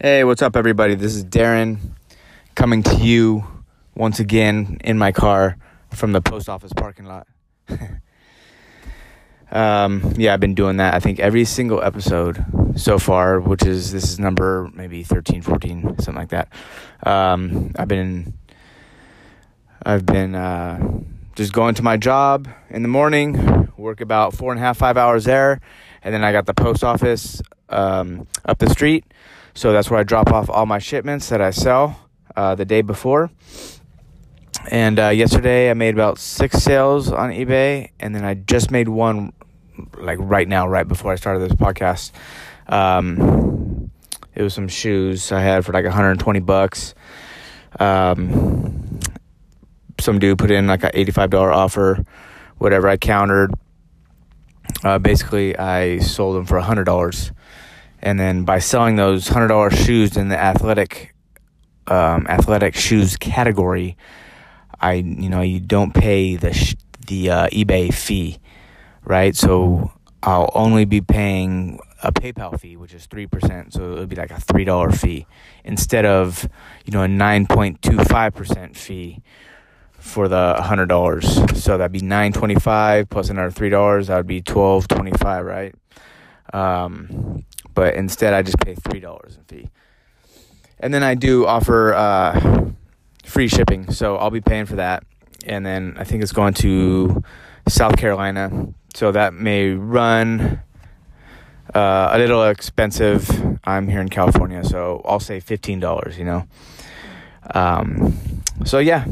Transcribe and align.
Hey, 0.00 0.22
what's 0.22 0.42
up, 0.42 0.54
everybody? 0.54 0.94
This 0.94 1.16
is 1.16 1.24
Darren 1.24 1.78
coming 2.54 2.84
to 2.84 2.94
you 2.98 3.44
once 3.96 4.20
again 4.20 4.78
in 4.84 4.96
my 4.96 5.10
car 5.10 5.56
from 5.92 6.12
the 6.12 6.20
post 6.20 6.48
office 6.48 6.72
parking 6.72 7.04
lot. 7.04 7.26
um, 9.50 10.12
yeah, 10.16 10.34
I've 10.34 10.38
been 10.38 10.54
doing 10.54 10.76
that, 10.76 10.94
I 10.94 11.00
think, 11.00 11.18
every 11.18 11.44
single 11.44 11.82
episode 11.82 12.44
so 12.76 13.00
far, 13.00 13.40
which 13.40 13.64
is 13.64 13.90
this 13.90 14.04
is 14.04 14.20
number 14.20 14.70
maybe 14.72 15.02
13, 15.02 15.42
14, 15.42 15.82
something 15.98 16.14
like 16.14 16.28
that. 16.28 16.52
Um, 17.02 17.72
I've 17.76 17.88
been, 17.88 18.34
I've 19.82 20.06
been, 20.06 20.36
uh, 20.36 20.78
just 21.34 21.52
going 21.52 21.74
to 21.74 21.82
my 21.82 21.96
job 21.96 22.46
in 22.70 22.82
the 22.82 22.88
morning, 22.88 23.72
work 23.76 24.00
about 24.00 24.32
four 24.32 24.52
and 24.52 24.60
a 24.60 24.62
half, 24.62 24.76
five 24.78 24.96
hours 24.96 25.24
there, 25.24 25.60
and 26.04 26.14
then 26.14 26.22
I 26.22 26.30
got 26.30 26.46
the 26.46 26.54
post 26.54 26.84
office 26.84 27.42
um, 27.68 28.28
up 28.44 28.58
the 28.58 28.70
street 28.70 29.04
so 29.54 29.72
that's 29.72 29.90
where 29.90 30.00
I 30.00 30.02
drop 30.02 30.32
off 30.32 30.48
all 30.48 30.66
my 30.66 30.78
shipments 30.78 31.28
that 31.28 31.40
I 31.40 31.50
sell 31.50 32.08
uh, 32.36 32.54
the 32.54 32.64
day 32.64 32.82
before. 32.82 33.30
And 34.70 34.98
uh, 34.98 35.08
yesterday 35.08 35.70
I 35.70 35.74
made 35.74 35.94
about 35.94 36.18
six 36.18 36.58
sales 36.58 37.10
on 37.10 37.30
eBay, 37.30 37.90
and 38.00 38.14
then 38.14 38.24
I 38.24 38.34
just 38.34 38.70
made 38.70 38.88
one 38.88 39.32
like 39.96 40.18
right 40.20 40.48
now, 40.48 40.68
right 40.68 40.86
before 40.86 41.12
I 41.12 41.16
started 41.16 41.40
this 41.40 41.56
podcast. 41.56 42.12
Um, 42.66 43.90
it 44.34 44.42
was 44.42 44.54
some 44.54 44.68
shoes 44.68 45.32
I 45.32 45.40
had 45.40 45.64
for 45.64 45.72
like 45.72 45.84
120 45.84 46.40
bucks. 46.40 46.94
Um, 47.80 49.00
some 50.00 50.18
dude 50.18 50.38
put 50.38 50.50
in 50.50 50.66
like 50.66 50.84
an 50.84 50.92
$85 50.92 51.52
offer, 51.52 52.04
whatever. 52.58 52.88
I 52.88 52.96
countered. 52.96 53.52
Uh, 54.84 54.98
basically, 54.98 55.56
I 55.58 55.98
sold 55.98 56.36
them 56.36 56.44
for 56.44 56.60
$100 56.60 57.32
and 58.00 58.18
then 58.18 58.44
by 58.44 58.58
selling 58.58 58.96
those 58.96 59.28
hundred 59.28 59.48
dollar 59.48 59.70
shoes 59.70 60.16
in 60.16 60.28
the 60.28 60.38
athletic 60.38 61.14
um, 61.86 62.26
athletic 62.28 62.74
shoes 62.74 63.16
category, 63.16 63.96
I 64.80 64.94
you 64.94 65.28
know 65.28 65.40
you 65.40 65.60
don't 65.60 65.92
pay 65.94 66.36
the 66.36 66.52
sh- 66.52 66.76
the 67.06 67.30
uh, 67.30 67.48
eBay 67.48 67.92
fee, 67.92 68.38
right? 69.04 69.34
So 69.34 69.92
I'll 70.22 70.50
only 70.54 70.84
be 70.84 71.00
paying 71.00 71.80
a 72.02 72.12
PayPal 72.12 72.58
fee, 72.60 72.76
which 72.76 72.94
is 72.94 73.06
three 73.06 73.26
percent. 73.26 73.72
So 73.72 73.92
it 73.92 73.98
would 73.98 74.08
be 74.08 74.16
like 74.16 74.30
a 74.30 74.40
three 74.40 74.64
dollar 74.64 74.90
fee 74.90 75.26
instead 75.64 76.04
of 76.04 76.48
you 76.84 76.92
know 76.92 77.02
a 77.02 77.08
nine 77.08 77.46
point 77.46 77.82
two 77.82 77.98
five 77.98 78.34
percent 78.34 78.76
fee 78.76 79.22
for 79.98 80.28
the 80.28 80.54
hundred 80.62 80.86
dollars. 80.86 81.26
So 81.60 81.76
that'd 81.76 81.92
be 81.92 82.00
nine 82.00 82.32
twenty 82.32 82.54
five 82.54 83.08
plus 83.08 83.30
another 83.30 83.50
three 83.50 83.70
dollars. 83.70 84.06
That 84.06 84.16
would 84.18 84.26
be 84.26 84.42
twelve 84.42 84.86
twenty 84.86 85.12
five, 85.12 85.44
right? 85.44 85.74
Um, 86.52 87.44
but 87.78 87.94
instead 87.94 88.34
I 88.34 88.42
just 88.42 88.58
pay 88.58 88.74
three 88.74 88.98
dollars 88.98 89.36
in 89.36 89.44
fee. 89.44 89.70
And 90.80 90.92
then 90.92 91.04
I 91.04 91.14
do 91.14 91.46
offer 91.46 91.94
uh, 91.94 92.72
free 93.24 93.46
shipping, 93.46 93.92
so 93.92 94.16
I'll 94.16 94.32
be 94.32 94.40
paying 94.40 94.66
for 94.66 94.74
that. 94.74 95.04
And 95.46 95.64
then 95.64 95.94
I 95.96 96.02
think 96.02 96.24
it's 96.24 96.32
going 96.32 96.54
to 96.54 97.22
South 97.68 97.96
Carolina, 97.96 98.50
so 98.94 99.12
that 99.12 99.32
may 99.32 99.70
run 99.70 100.60
uh, 101.72 102.10
a 102.10 102.18
little 102.18 102.42
expensive. 102.42 103.30
I'm 103.62 103.86
here 103.86 104.00
in 104.00 104.08
California, 104.08 104.64
so 104.64 105.00
I'll 105.04 105.20
say 105.20 105.38
fifteen 105.38 105.78
dollars. 105.78 106.18
You 106.18 106.24
know, 106.24 106.46
um, 107.54 108.18
so 108.64 108.80
yeah, 108.80 109.04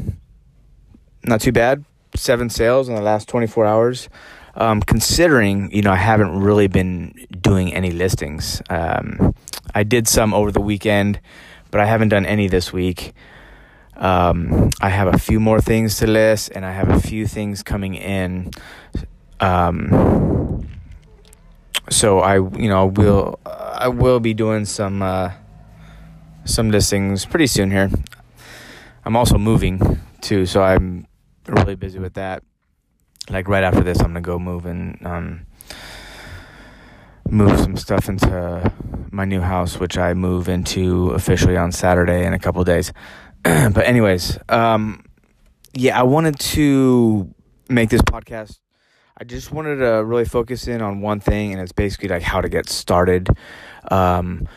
not 1.24 1.40
too 1.40 1.52
bad. 1.52 1.84
Seven 2.16 2.50
sales 2.50 2.88
in 2.88 2.96
the 2.96 3.02
last 3.02 3.28
24 3.28 3.66
hours 3.66 4.08
um, 4.56 4.80
considering 4.80 5.70
you 5.70 5.82
know 5.82 5.92
I 5.92 5.96
haven't 5.96 6.40
really 6.40 6.66
been 6.66 7.26
doing 7.40 7.72
any 7.74 7.90
listings. 7.90 8.62
Um, 8.68 9.34
I 9.74 9.84
did 9.84 10.08
some 10.08 10.32
over 10.32 10.50
the 10.50 10.60
weekend, 10.60 11.20
but 11.70 11.80
I 11.80 11.84
haven't 11.84 12.08
done 12.08 12.26
any 12.26 12.48
this 12.48 12.72
week. 12.72 13.12
Um, 13.96 14.70
I 14.80 14.88
have 14.88 15.08
a 15.14 15.18
few 15.18 15.38
more 15.38 15.60
things 15.60 15.98
to 15.98 16.06
list, 16.06 16.50
and 16.54 16.64
I 16.64 16.72
have 16.72 16.88
a 16.88 17.00
few 17.00 17.26
things 17.26 17.62
coming 17.62 17.94
in. 17.94 18.50
Um, 19.40 20.66
so 21.90 22.20
I, 22.20 22.36
you 22.36 22.68
know, 22.68 22.86
will 22.86 23.38
I 23.44 23.88
will 23.88 24.20
be 24.20 24.32
doing 24.32 24.64
some 24.64 25.02
uh, 25.02 25.32
some 26.44 26.70
listings 26.70 27.26
pretty 27.26 27.46
soon 27.46 27.70
here. 27.70 27.90
I'm 29.04 29.16
also 29.16 29.38
moving 29.38 30.00
too, 30.22 30.46
so 30.46 30.62
I'm 30.62 31.06
really 31.46 31.76
busy 31.76 31.98
with 31.98 32.14
that 32.14 32.42
like 33.30 33.48
right 33.48 33.64
after 33.64 33.82
this, 33.82 33.98
I'm 34.00 34.08
gonna 34.08 34.20
go 34.20 34.38
move 34.38 34.66
and 34.66 35.04
um, 35.04 35.46
move 37.28 37.58
some 37.58 37.76
stuff 37.76 38.08
into 38.08 38.72
my 39.10 39.24
new 39.24 39.40
house, 39.40 39.78
which 39.78 39.98
I 39.98 40.14
move 40.14 40.48
into 40.48 41.10
officially 41.10 41.56
on 41.56 41.72
Saturday 41.72 42.24
in 42.24 42.32
a 42.32 42.38
couple 42.38 42.62
days. 42.64 42.92
but 43.42 43.84
anyways, 43.84 44.38
um, 44.48 45.04
yeah, 45.72 45.98
I 45.98 46.04
wanted 46.04 46.38
to 46.38 47.32
make 47.68 47.90
this 47.90 48.02
podcast. 48.02 48.58
I 49.18 49.24
just 49.24 49.50
wanted 49.50 49.76
to 49.76 50.04
really 50.04 50.26
focus 50.26 50.68
in 50.68 50.82
on 50.82 51.00
one 51.00 51.20
thing, 51.20 51.52
and 51.52 51.60
it's 51.60 51.72
basically 51.72 52.08
like 52.08 52.22
how 52.22 52.40
to 52.40 52.48
get 52.48 52.68
started. 52.68 53.28
Um, 53.90 54.48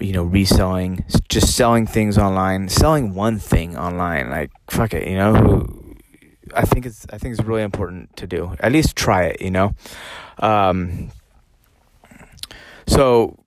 you 0.00 0.12
know, 0.12 0.24
reselling, 0.24 1.04
just 1.28 1.54
selling 1.54 1.86
things 1.86 2.18
online, 2.18 2.68
selling 2.68 3.14
one 3.14 3.38
thing 3.38 3.76
online. 3.76 4.30
Like 4.30 4.50
fuck 4.68 4.94
it, 4.94 5.06
you 5.06 5.16
know 5.16 5.81
I 6.54 6.62
think 6.62 6.86
it's 6.86 7.06
I 7.12 7.18
think 7.18 7.38
it's 7.38 7.46
really 7.46 7.62
important 7.62 8.16
to 8.16 8.26
do. 8.26 8.54
At 8.60 8.72
least 8.72 8.96
try 8.96 9.24
it, 9.24 9.40
you 9.40 9.50
know. 9.50 9.74
Um, 10.38 11.10
so 12.86 13.44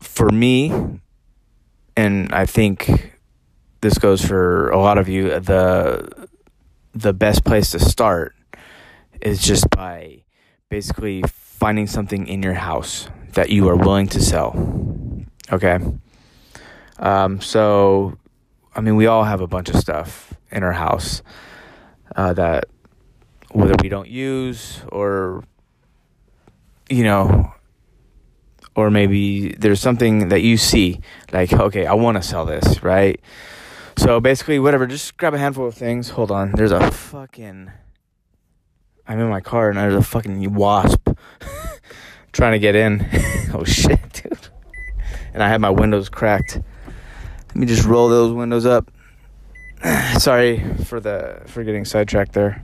for 0.00 0.28
me, 0.30 0.72
and 1.96 2.32
I 2.32 2.46
think 2.46 3.18
this 3.80 3.98
goes 3.98 4.24
for 4.24 4.70
a 4.70 4.78
lot 4.78 4.98
of 4.98 5.08
you, 5.08 5.40
the 5.40 6.28
the 6.94 7.12
best 7.12 7.44
place 7.44 7.70
to 7.70 7.78
start 7.78 8.34
is 9.20 9.42
just 9.42 9.68
by 9.70 10.22
basically 10.68 11.22
finding 11.26 11.86
something 11.86 12.26
in 12.26 12.42
your 12.42 12.54
house 12.54 13.08
that 13.34 13.50
you 13.50 13.68
are 13.68 13.76
willing 13.76 14.08
to 14.08 14.20
sell. 14.20 14.54
Okay. 15.52 15.78
Um, 16.98 17.40
so, 17.40 18.18
I 18.74 18.80
mean, 18.80 18.96
we 18.96 19.06
all 19.06 19.24
have 19.24 19.40
a 19.40 19.46
bunch 19.46 19.68
of 19.68 19.76
stuff 19.76 20.34
in 20.50 20.62
our 20.62 20.72
house 20.72 21.22
uh, 22.16 22.32
that 22.34 22.64
whether 23.52 23.74
we 23.82 23.88
don't 23.88 24.08
use 24.08 24.82
or 24.90 25.42
you 26.88 27.04
know 27.04 27.52
or 28.74 28.90
maybe 28.90 29.52
there's 29.54 29.80
something 29.80 30.28
that 30.28 30.42
you 30.42 30.56
see 30.56 31.00
like 31.32 31.52
okay 31.52 31.86
i 31.86 31.92
want 31.92 32.16
to 32.16 32.22
sell 32.22 32.44
this 32.44 32.82
right? 32.82 33.20
So 33.96 34.20
basically 34.20 34.58
whatever 34.58 34.86
just 34.86 35.16
grab 35.18 35.34
a 35.34 35.38
handful 35.38 35.66
of 35.66 35.74
things. 35.74 36.08
Hold 36.10 36.30
on. 36.30 36.52
There's 36.52 36.72
a 36.72 36.90
fucking 36.90 37.70
i'm 39.06 39.20
in 39.20 39.28
my 39.28 39.40
car 39.40 39.68
and 39.68 39.78
there's 39.78 39.94
a 39.94 40.02
fucking 40.02 40.54
wasp 40.54 41.08
trying 42.32 42.52
to 42.52 42.58
get 42.58 42.74
in. 42.74 43.06
Oh 43.52 43.64
shit 43.64 44.12
dude. 44.12 44.48
And 45.34 45.42
i 45.42 45.48
have 45.48 45.60
my 45.60 45.70
windows 45.70 46.08
cracked 46.08 46.60
let 47.50 47.56
me 47.56 47.66
just 47.66 47.84
roll 47.84 48.08
those 48.08 48.32
windows 48.32 48.66
up 48.66 48.90
sorry 50.18 50.62
for 50.84 51.00
the 51.00 51.40
for 51.46 51.64
getting 51.64 51.84
sidetracked 51.84 52.32
there. 52.32 52.62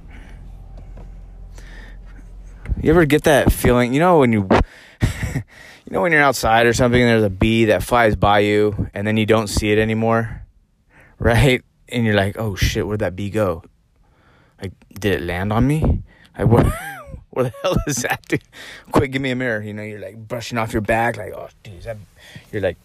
You 2.82 2.91
ever 2.91 3.06
get 3.06 3.24
that 3.24 3.52
feeling? 3.52 3.94
You 3.94 4.00
know 4.00 4.19
when 4.19 4.32
you 4.32 4.48
you 5.34 5.91
know 5.91 6.02
when 6.02 6.12
you're 6.12 6.22
outside 6.22 6.66
or 6.66 6.74
something 6.74 7.00
and 7.00 7.10
there's 7.10 7.22
a 7.22 7.30
bee 7.30 7.66
that 7.66 7.82
flies 7.82 8.16
by 8.16 8.41
you 8.41 8.91
and 8.92 9.06
then 9.06 9.16
you 9.16 9.24
don't 9.24 9.47
see 9.47 9.72
it 9.72 9.78
anymore, 9.78 10.42
right? 11.18 11.62
And 11.88 12.04
you're 12.04 12.14
like, 12.14 12.36
"Oh 12.38 12.54
shit, 12.54 12.86
where'd 12.86 13.00
that 13.00 13.16
bee 13.16 13.30
go? 13.30 13.62
Like, 14.60 14.72
did 14.92 15.14
it 15.14 15.22
land 15.22 15.53
on 15.53 15.66
me? 15.66 16.03
Like, 16.38 16.48
what? 16.48 16.66
where 17.30 17.44
the 17.44 17.53
hell 17.62 17.76
is 17.86 17.97
that? 17.97 18.20
Dude? 18.28 18.42
Quick, 18.92 19.12
give 19.12 19.22
me 19.22 19.30
a 19.30 19.36
mirror. 19.36 19.62
You 19.62 19.72
know, 19.72 19.82
you're 19.82 20.00
like 20.00 20.16
brushing 20.16 20.58
off 20.58 20.72
your 20.72 20.82
back, 20.82 21.16
like, 21.16 21.32
oh, 21.34 21.48
dude, 21.62 21.82
that? 21.82 21.97
You're 22.53 22.62
like 22.62 22.77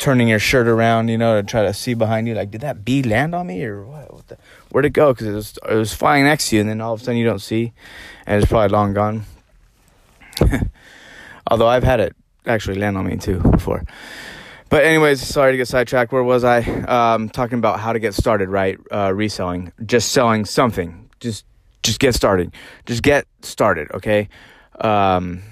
turning 0.00 0.28
your 0.28 0.38
shirt 0.38 0.66
around, 0.66 1.08
you 1.08 1.18
know, 1.18 1.40
to 1.40 1.46
try 1.46 1.62
to 1.62 1.72
see 1.72 1.94
behind 1.94 2.26
you. 2.26 2.34
Like, 2.34 2.50
did 2.50 2.62
that 2.62 2.84
bee 2.84 3.02
land 3.02 3.34
on 3.34 3.46
me 3.46 3.62
or 3.64 3.84
what? 3.84 4.12
what 4.12 4.26
the, 4.26 4.38
where'd 4.70 4.86
it 4.86 4.90
go? 4.90 5.12
Because 5.12 5.26
it 5.28 5.32
was 5.32 5.58
it 5.70 5.74
was 5.74 5.94
flying 5.94 6.24
next 6.24 6.48
to 6.48 6.56
you, 6.56 6.62
and 6.62 6.70
then 6.70 6.80
all 6.80 6.94
of 6.94 7.00
a 7.00 7.04
sudden 7.04 7.18
you 7.18 7.24
don't 7.24 7.38
see, 7.38 7.72
and 8.26 8.42
it's 8.42 8.50
probably 8.50 8.68
long 8.68 8.94
gone. 8.94 9.24
Although 11.50 11.68
I've 11.68 11.84
had 11.84 12.00
it 12.00 12.16
actually 12.46 12.78
land 12.78 12.96
on 12.96 13.06
me 13.06 13.16
too 13.16 13.38
before. 13.38 13.84
But 14.70 14.84
anyways, 14.84 15.20
sorry 15.20 15.52
to 15.52 15.56
get 15.56 15.68
sidetracked. 15.68 16.12
Where 16.12 16.22
was 16.22 16.44
I? 16.44 16.60
Um, 16.60 17.28
talking 17.28 17.58
about 17.58 17.80
how 17.80 17.92
to 17.92 17.98
get 17.98 18.14
started, 18.14 18.48
right? 18.48 18.78
Uh, 18.90 19.12
reselling, 19.14 19.72
just 19.84 20.12
selling 20.12 20.44
something. 20.44 21.10
Just 21.20 21.44
just 21.82 22.00
get 22.00 22.14
started. 22.14 22.54
Just 22.86 23.02
get 23.02 23.26
started, 23.42 23.90
okay? 23.92 24.28
Um, 24.80 25.42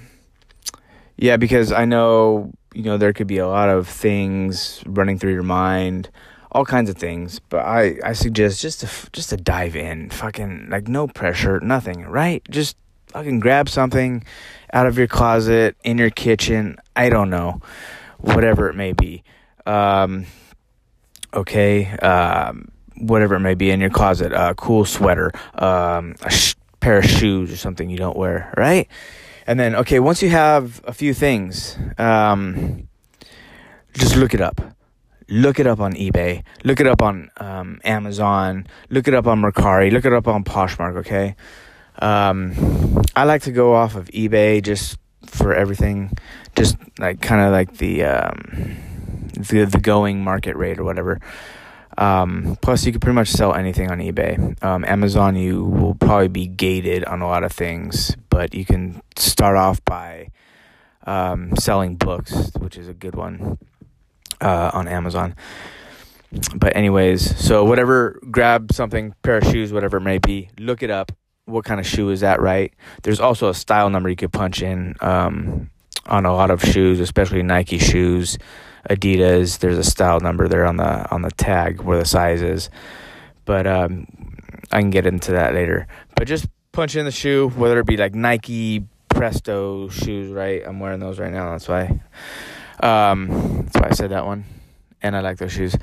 yeah, 1.17 1.37
because 1.37 1.71
I 1.71 1.85
know 1.85 2.51
you 2.79 2.85
know 2.85 2.97
there 2.97 3.13
could 3.13 3.27
be 3.27 3.37
a 3.37 3.47
lot 3.47 3.69
of 3.69 3.87
things 3.87 4.83
running 4.85 5.19
through 5.19 5.33
your 5.33 5.43
mind 5.43 6.09
all 6.51 6.65
kinds 6.65 6.89
of 6.89 6.97
things 6.97 7.39
but 7.49 7.59
i 7.59 7.97
i 8.03 8.13
suggest 8.13 8.61
just 8.61 8.79
to 8.79 8.87
just 9.11 9.29
to 9.29 9.37
dive 9.37 9.75
in 9.75 10.09
fucking 10.09 10.67
like 10.69 10.87
no 10.87 11.07
pressure 11.07 11.59
nothing 11.59 12.03
right 12.05 12.41
just 12.49 12.75
fucking 13.07 13.39
grab 13.39 13.69
something 13.69 14.23
out 14.73 14.87
of 14.87 14.97
your 14.97 15.07
closet 15.07 15.75
in 15.83 15.97
your 15.97 16.09
kitchen 16.09 16.77
i 16.95 17.09
don't 17.09 17.29
know 17.29 17.61
whatever 18.19 18.69
it 18.69 18.75
may 18.75 18.93
be. 18.93 19.23
Um, 19.65 20.25
okay, 21.33 21.89
um, 21.97 22.69
whatever 22.97 23.35
it 23.35 23.39
may 23.39 23.55
be 23.55 23.71
in 23.71 23.79
your 23.79 23.89
closet, 23.89 24.31
a 24.33 24.53
cool 24.55 24.85
sweater, 24.85 25.31
um, 25.55 26.15
a 26.21 26.31
sh- 26.31 26.55
pair 26.79 26.99
of 26.99 27.05
shoes 27.05 27.51
or 27.51 27.57
something 27.57 27.89
you 27.89 27.97
don't 27.97 28.17
wear, 28.17 28.53
right? 28.57 28.87
And 29.49 29.59
then, 29.59 29.75
okay, 29.77 29.99
once 29.99 30.21
you 30.21 30.29
have 30.29 30.79
a 30.85 30.93
few 30.93 31.11
things, 31.11 31.75
um, 31.97 32.87
just 33.93 34.15
look 34.15 34.35
it 34.35 34.41
up. 34.41 34.61
Look 35.27 35.59
it 35.59 35.65
up 35.65 35.79
on 35.79 35.93
eBay. 35.93 36.43
Look 36.63 36.79
it 36.79 36.85
up 36.85 37.01
on 37.01 37.31
um, 37.37 37.81
Amazon. 37.83 38.67
Look 38.91 39.07
it 39.07 39.15
up 39.15 39.25
on 39.25 39.41
Mercari. 39.41 39.91
Look 39.91 40.05
it 40.05 40.13
up 40.13 40.27
on 40.27 40.43
Poshmark. 40.43 40.97
Okay. 40.97 41.35
Um, 41.97 43.01
I 43.15 43.23
like 43.23 43.41
to 43.41 43.51
go 43.51 43.73
off 43.73 43.95
of 43.95 44.05
eBay 44.09 44.61
just 44.61 44.99
for 45.25 45.55
everything, 45.55 46.15
just 46.55 46.77
like 46.99 47.19
kind 47.19 47.41
of 47.41 47.51
like 47.51 47.77
the 47.77 48.03
um, 48.03 48.77
the 49.33 49.65
the 49.65 49.79
going 49.81 50.23
market 50.23 50.57
rate 50.57 50.77
or 50.77 50.83
whatever. 50.83 51.19
Um, 51.99 52.57
plus, 52.61 52.85
you 52.85 52.93
can 52.93 53.01
pretty 53.01 53.15
much 53.15 53.27
sell 53.27 53.53
anything 53.53 53.91
on 53.91 53.99
eBay. 53.99 54.63
Um, 54.63 54.85
Amazon, 54.85 55.35
you 55.35 55.65
will 55.65 55.95
probably 55.95 56.29
be 56.29 56.47
gated 56.47 57.03
on 57.03 57.21
a 57.21 57.27
lot 57.27 57.43
of 57.43 57.51
things, 57.51 58.15
but 58.29 58.53
you 58.53 58.63
can 58.63 59.01
start 59.17 59.57
off 59.57 59.83
by 59.83 60.29
um, 61.05 61.57
selling 61.57 61.97
books, 61.97 62.51
which 62.57 62.77
is 62.77 62.87
a 62.87 62.93
good 62.93 63.15
one 63.15 63.57
uh, 64.39 64.71
on 64.73 64.87
Amazon. 64.87 65.35
But 66.55 66.73
anyways, 66.75 67.37
so 67.43 67.65
whatever, 67.65 68.17
grab 68.31 68.71
something, 68.71 69.13
pair 69.21 69.39
of 69.39 69.43
shoes, 69.45 69.73
whatever 69.73 69.97
it 69.97 70.01
may 70.01 70.19
be, 70.19 70.49
look 70.57 70.81
it 70.81 70.89
up. 70.89 71.11
What 71.45 71.65
kind 71.65 71.81
of 71.81 71.87
shoe 71.87 72.11
is 72.11 72.21
that, 72.21 72.39
right? 72.39 72.71
There's 73.03 73.19
also 73.19 73.49
a 73.49 73.53
style 73.53 73.89
number 73.89 74.07
you 74.07 74.15
could 74.15 74.31
punch 74.31 74.61
in 74.61 74.95
um, 75.01 75.69
on 76.05 76.25
a 76.25 76.33
lot 76.33 76.49
of 76.49 76.63
shoes, 76.63 77.01
especially 77.01 77.43
Nike 77.43 77.79
shoes, 77.79 78.37
Adidas. 78.89 79.59
There's 79.59 79.77
a 79.77 79.83
style 79.83 80.19
number 80.19 80.47
there 80.47 80.65
on 80.65 80.77
the 80.77 81.09
on 81.11 81.21
the 81.21 81.31
tag 81.31 81.81
where 81.81 81.97
the 81.97 82.05
size 82.05 82.41
is. 82.41 82.69
But 83.45 83.65
um, 83.65 84.07
I 84.71 84.79
can 84.81 84.89
get 84.89 85.05
into 85.05 85.31
that 85.31 85.53
later. 85.53 85.87
But 86.15 86.27
just 86.27 86.47
punch 86.71 86.95
in 86.95 87.05
the 87.05 87.11
shoe, 87.11 87.49
whether 87.55 87.79
it 87.79 87.85
be 87.85 87.97
like 87.97 88.13
Nike 88.13 88.85
Presto 89.09 89.89
shoes, 89.89 90.31
right? 90.31 90.61
I'm 90.65 90.79
wearing 90.79 90.99
those 90.99 91.19
right 91.19 91.31
now. 91.31 91.51
That's 91.51 91.67
why. 91.67 91.99
Um, 92.81 93.63
that's 93.63 93.75
why 93.75 93.87
I 93.89 93.93
said 93.93 94.11
that 94.11 94.25
one. 94.25 94.45
And 95.01 95.15
I 95.15 95.21
like 95.21 95.37
those 95.37 95.51
shoes. 95.51 95.75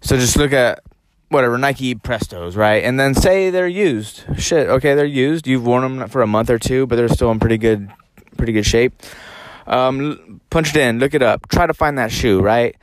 So 0.00 0.16
just 0.16 0.36
look 0.36 0.52
at 0.52 0.80
whatever 1.28 1.58
Nike 1.58 1.94
Prestos, 1.94 2.56
right? 2.56 2.82
And 2.84 2.98
then 2.98 3.14
say 3.14 3.50
they're 3.50 3.68
used. 3.68 4.24
Shit, 4.38 4.68
okay, 4.68 4.94
they're 4.94 5.04
used. 5.04 5.46
You've 5.46 5.66
worn 5.66 5.98
them 5.98 6.08
for 6.08 6.22
a 6.22 6.26
month 6.26 6.50
or 6.50 6.58
two, 6.58 6.86
but 6.86 6.96
they're 6.96 7.08
still 7.08 7.30
in 7.30 7.38
pretty 7.38 7.58
good, 7.58 7.90
pretty 8.36 8.52
good 8.52 8.66
shape. 8.66 8.94
Um, 9.68 10.40
punch 10.48 10.70
it 10.70 10.76
in, 10.76 10.98
look 10.98 11.14
it 11.14 11.22
up, 11.22 11.46
try 11.48 11.66
to 11.66 11.74
find 11.74 11.98
that 11.98 12.10
shoe, 12.10 12.40
right? 12.40 12.74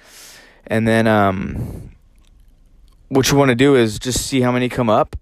And 0.68 0.88
then 0.88 1.08
um, 1.08 1.92
what 3.10 3.32
you 3.32 3.38
want 3.38 3.50
to 3.50 3.56
do 3.56 3.76
is 3.76 3.98
just 3.98 4.26
see 4.26 4.42
how 4.42 4.52
many 4.52 4.70
come 4.70 4.90
up 4.90 5.16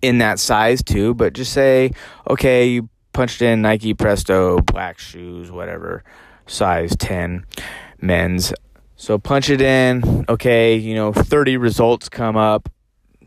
in 0.00 0.18
that 0.18 0.38
size 0.38 0.82
too. 0.82 1.12
But 1.14 1.34
just 1.34 1.52
say, 1.52 1.92
okay, 2.28 2.66
you 2.68 2.88
punched 3.12 3.42
in 3.42 3.60
Nike 3.60 3.92
Presto 3.92 4.60
black 4.60 4.98
shoes, 4.98 5.50
whatever 5.50 6.04
size 6.46 6.96
10 6.96 7.44
men's. 8.00 8.54
So 8.96 9.18
punch 9.18 9.50
it 9.50 9.60
in. 9.60 10.24
Okay, 10.28 10.74
you 10.74 10.94
know, 10.94 11.12
30 11.12 11.58
results 11.58 12.08
come 12.08 12.36
up. 12.36 12.70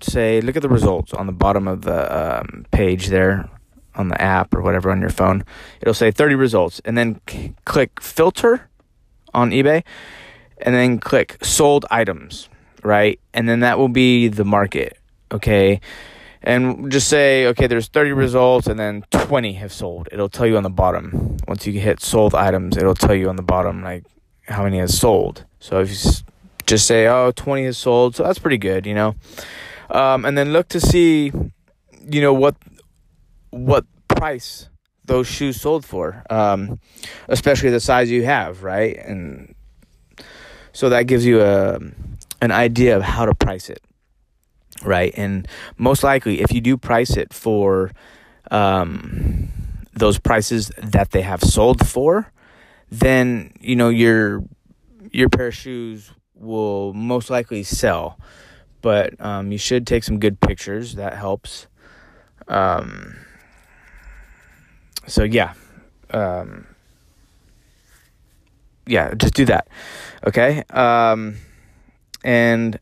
Say, 0.02 0.42
look 0.42 0.56
at 0.56 0.64
the 0.64 0.70
results 0.70 1.14
on 1.14 1.28
the 1.28 1.32
bottom 1.32 1.68
of 1.68 1.84
the 1.84 2.40
um, 2.42 2.66
page 2.72 3.10
there 3.10 3.48
on 3.96 4.08
the 4.08 4.22
app 4.22 4.54
or 4.54 4.62
whatever 4.62 4.92
on 4.92 5.02
your 5.02 5.10
phone. 5.10 5.44
It'll 5.82 5.94
say 5.94 6.12
30 6.12 6.36
results. 6.36 6.82
And 6.86 6.98
then 6.98 7.22
c- 7.28 7.54
click 7.66 8.02
filter 8.02 8.70
on 9.34 9.52
eBay. 9.52 9.84
And 10.64 10.76
then 10.76 11.00
click 11.00 11.38
sold 11.44 11.86
items, 11.90 12.48
right? 12.84 13.20
And 13.34 13.50
then 13.50 13.62
that 13.62 13.78
will 13.80 13.90
be 13.90 14.28
the 14.28 14.46
market. 14.46 14.98
Okay 15.32 15.82
and 16.44 16.92
just 16.92 17.08
say 17.08 17.46
okay 17.48 17.68
there's 17.68 17.88
30 17.88 18.14
results 18.14 18.68
and 18.68 18.80
then 18.80 19.04
20 19.12 19.54
have 19.54 19.72
sold 19.72 20.10
it'll 20.12 20.30
tell 20.30 20.48
you 20.48 20.58
on 20.58 20.64
the 20.64 20.70
bottom 20.70 21.38
once 21.48 21.68
you 21.68 21.80
hit 21.80 22.02
sold 22.02 22.34
items 22.34 22.78
it'll 22.78 22.96
tell 22.96 23.16
you 23.16 23.30
on 23.30 23.36
the 23.36 23.44
bottom 23.44 23.84
like 23.84 24.04
how 24.48 24.64
many 24.64 24.80
has 24.80 24.98
sold 24.98 25.46
so 25.60 25.80
if 25.80 25.90
you 25.90 26.12
just 26.66 26.88
say 26.88 27.08
oh 27.08 27.32
20 27.36 27.66
has 27.66 27.78
sold 27.78 28.16
so 28.16 28.24
that's 28.24 28.40
pretty 28.40 28.58
good 28.58 28.86
you 28.86 28.94
know 28.94 29.16
um, 29.92 30.26
and 30.26 30.38
then 30.38 30.52
look 30.52 30.68
to 30.68 30.80
see 30.80 31.32
you 32.10 32.22
know 32.22 32.34
what 32.34 32.56
what 33.52 33.86
price 34.08 34.70
those 35.06 35.28
shoes 35.28 35.60
sold 35.60 35.86
for 35.86 36.24
um, 36.30 36.80
especially 37.28 37.70
the 37.70 37.80
size 37.80 38.10
you 38.10 38.24
have 38.24 38.64
right 38.64 38.98
and 38.98 39.56
so 40.74 40.90
that 40.90 41.04
gives 41.04 41.26
you 41.26 41.42
a 41.42 41.80
an 42.42 42.52
idea 42.52 42.98
of 42.98 43.04
how 43.04 43.26
to 43.26 43.36
price 43.36 43.70
it 43.70 43.84
right? 44.84 45.14
And 45.16 45.48
most 45.78 46.04
likely, 46.04 46.42
if 46.42 46.52
you 46.52 46.62
do 46.62 46.78
price 46.78 47.18
it 47.18 47.34
for 47.34 47.92
um, 48.50 49.50
those 49.94 50.20
prices 50.20 50.72
that 50.78 51.12
they 51.12 51.22
have 51.22 51.42
sold 51.42 51.88
for, 51.88 52.32
then 52.90 53.54
you 53.60 53.76
know 53.76 53.90
your 53.90 54.44
your 55.12 55.30
pair 55.30 55.48
of 55.48 55.56
shoes 55.56 56.12
will 56.36 56.94
most 56.94 57.30
likely 57.30 57.64
sell. 57.64 58.20
But 58.82 59.20
um, 59.24 59.52
you 59.52 59.58
should 59.58 59.86
take 59.86 60.04
some 60.04 60.20
good 60.20 60.40
pictures. 60.40 60.96
That 60.96 61.14
helps. 61.14 61.68
Um, 62.48 63.18
so 65.08 65.24
yeah, 65.24 65.54
um, 66.12 66.66
yeah, 68.86 69.14
just 69.16 69.34
do 69.34 69.46
that. 69.46 69.68
Okay. 70.26 70.64
Um, 70.70 71.38
and 72.24 72.80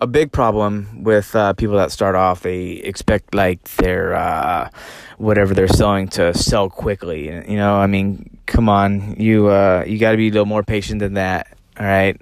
a 0.00 0.06
big 0.06 0.30
problem 0.30 1.02
with 1.02 1.34
uh, 1.34 1.54
people 1.54 1.76
that 1.76 1.90
start 1.90 2.14
off. 2.14 2.42
They 2.42 2.72
expect 2.72 3.34
like 3.34 3.62
their 3.76 4.14
uh, 4.14 4.70
whatever 5.18 5.54
they're 5.54 5.68
selling 5.68 6.08
to 6.08 6.34
sell 6.34 6.68
quickly. 6.68 7.26
You 7.26 7.56
know, 7.56 7.76
I 7.76 7.86
mean, 7.86 8.38
come 8.46 8.68
on, 8.68 9.16
you 9.18 9.48
uh, 9.48 9.84
you 9.86 9.98
got 9.98 10.12
to 10.12 10.16
be 10.16 10.28
a 10.28 10.30
little 10.30 10.46
more 10.46 10.62
patient 10.62 11.00
than 11.00 11.14
that. 11.14 11.56
All 11.78 11.86
right, 11.86 12.20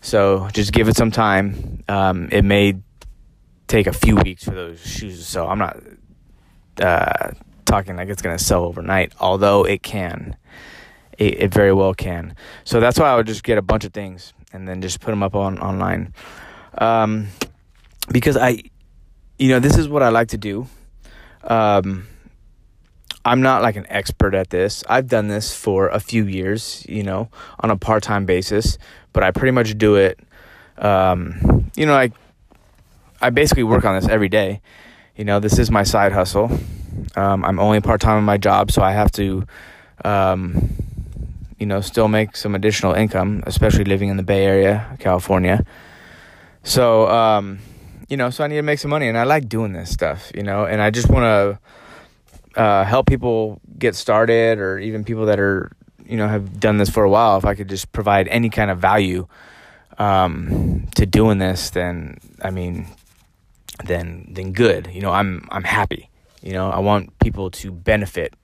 so 0.00 0.48
just 0.52 0.72
give 0.72 0.88
it 0.88 0.96
some 0.96 1.10
time. 1.10 1.82
Um, 1.88 2.28
it 2.30 2.44
may 2.44 2.74
take 3.66 3.86
a 3.86 3.92
few 3.92 4.16
weeks 4.16 4.44
for 4.44 4.52
those 4.52 4.80
shoes 4.80 5.26
sell. 5.26 5.48
I'm 5.48 5.58
not 5.58 5.82
uh, 6.80 7.30
talking 7.66 7.96
like 7.96 8.08
it's 8.08 8.22
gonna 8.22 8.38
sell 8.38 8.64
overnight, 8.64 9.12
although 9.20 9.64
it 9.64 9.82
can. 9.82 10.36
It, 11.18 11.40
it 11.40 11.54
very 11.54 11.72
well 11.72 11.94
can. 11.94 12.36
So 12.64 12.78
that's 12.78 12.98
why 12.98 13.10
I 13.10 13.16
would 13.16 13.26
just 13.26 13.42
get 13.42 13.58
a 13.58 13.62
bunch 13.62 13.84
of 13.84 13.92
things 13.92 14.34
and 14.52 14.68
then 14.68 14.82
just 14.82 15.00
put 15.00 15.10
them 15.10 15.22
up 15.22 15.34
on 15.34 15.58
online 15.58 16.12
um, 16.78 17.28
because 18.10 18.36
I, 18.36 18.62
you 19.38 19.48
know, 19.48 19.58
this 19.58 19.76
is 19.76 19.88
what 19.88 20.02
I 20.02 20.10
like 20.10 20.28
to 20.28 20.38
do. 20.38 20.66
Um, 21.42 22.06
I'm 23.24 23.42
not 23.42 23.62
like 23.62 23.76
an 23.76 23.86
expert 23.88 24.34
at 24.34 24.50
this. 24.50 24.84
I've 24.88 25.08
done 25.08 25.28
this 25.28 25.54
for 25.54 25.88
a 25.88 25.98
few 25.98 26.26
years, 26.26 26.84
you 26.88 27.02
know, 27.02 27.28
on 27.60 27.70
a 27.70 27.76
part 27.76 28.02
time 28.02 28.24
basis, 28.24 28.78
but 29.12 29.22
I 29.22 29.30
pretty 29.30 29.50
much 29.50 29.76
do 29.76 29.96
it. 29.96 30.20
Um, 30.78 31.70
you 31.76 31.86
know, 31.86 31.94
I 31.94 32.12
I 33.20 33.30
basically 33.30 33.64
work 33.64 33.84
on 33.84 34.00
this 34.00 34.08
every 34.08 34.28
day. 34.28 34.60
You 35.16 35.24
know, 35.24 35.40
this 35.40 35.58
is 35.58 35.70
my 35.70 35.82
side 35.82 36.12
hustle. 36.12 36.56
Um, 37.14 37.44
I'm 37.44 37.58
only 37.58 37.80
part 37.80 38.00
time 38.00 38.18
in 38.18 38.24
my 38.24 38.36
job, 38.36 38.70
so 38.70 38.82
I 38.82 38.92
have 38.92 39.10
to, 39.12 39.46
um, 40.04 40.70
you 41.58 41.66
know, 41.66 41.80
still 41.80 42.08
make 42.08 42.36
some 42.36 42.54
additional 42.54 42.92
income, 42.92 43.42
especially 43.46 43.84
living 43.84 44.08
in 44.08 44.16
the 44.16 44.22
Bay 44.22 44.44
Area, 44.44 44.96
California. 44.98 45.64
So, 46.62 47.08
um, 47.08 47.58
you 48.08 48.16
know, 48.16 48.30
so 48.30 48.44
I 48.44 48.48
need 48.48 48.56
to 48.56 48.62
make 48.62 48.78
some 48.78 48.90
money, 48.90 49.08
and 49.08 49.16
I 49.16 49.24
like 49.24 49.48
doing 49.48 49.72
this 49.72 49.90
stuff, 49.90 50.30
you 50.34 50.42
know, 50.42 50.64
and 50.64 50.82
I 50.82 50.90
just 50.90 51.08
want 51.08 51.24
to 52.54 52.60
uh, 52.60 52.84
help 52.84 53.06
people 53.06 53.60
get 53.78 53.94
started, 53.94 54.58
or 54.58 54.78
even 54.78 55.04
people 55.04 55.26
that 55.26 55.38
are, 55.38 55.70
you 56.04 56.16
know, 56.16 56.28
have 56.28 56.60
done 56.60 56.78
this 56.78 56.90
for 56.90 57.04
a 57.04 57.10
while. 57.10 57.36
If 57.36 57.44
I 57.44 57.54
could 57.54 57.68
just 57.68 57.92
provide 57.92 58.28
any 58.28 58.50
kind 58.50 58.70
of 58.70 58.78
value 58.78 59.26
um, 59.98 60.86
to 60.94 61.06
doing 61.06 61.38
this, 61.38 61.70
then 61.70 62.18
I 62.42 62.50
mean, 62.50 62.86
then 63.84 64.26
then 64.30 64.52
good. 64.52 64.88
You 64.92 65.02
know, 65.02 65.12
I'm 65.12 65.48
I'm 65.50 65.64
happy. 65.64 66.10
You 66.46 66.52
know, 66.52 66.70
I 66.70 66.78
want 66.78 67.18
people 67.18 67.50
to 67.50 67.72
benefit 67.72 68.34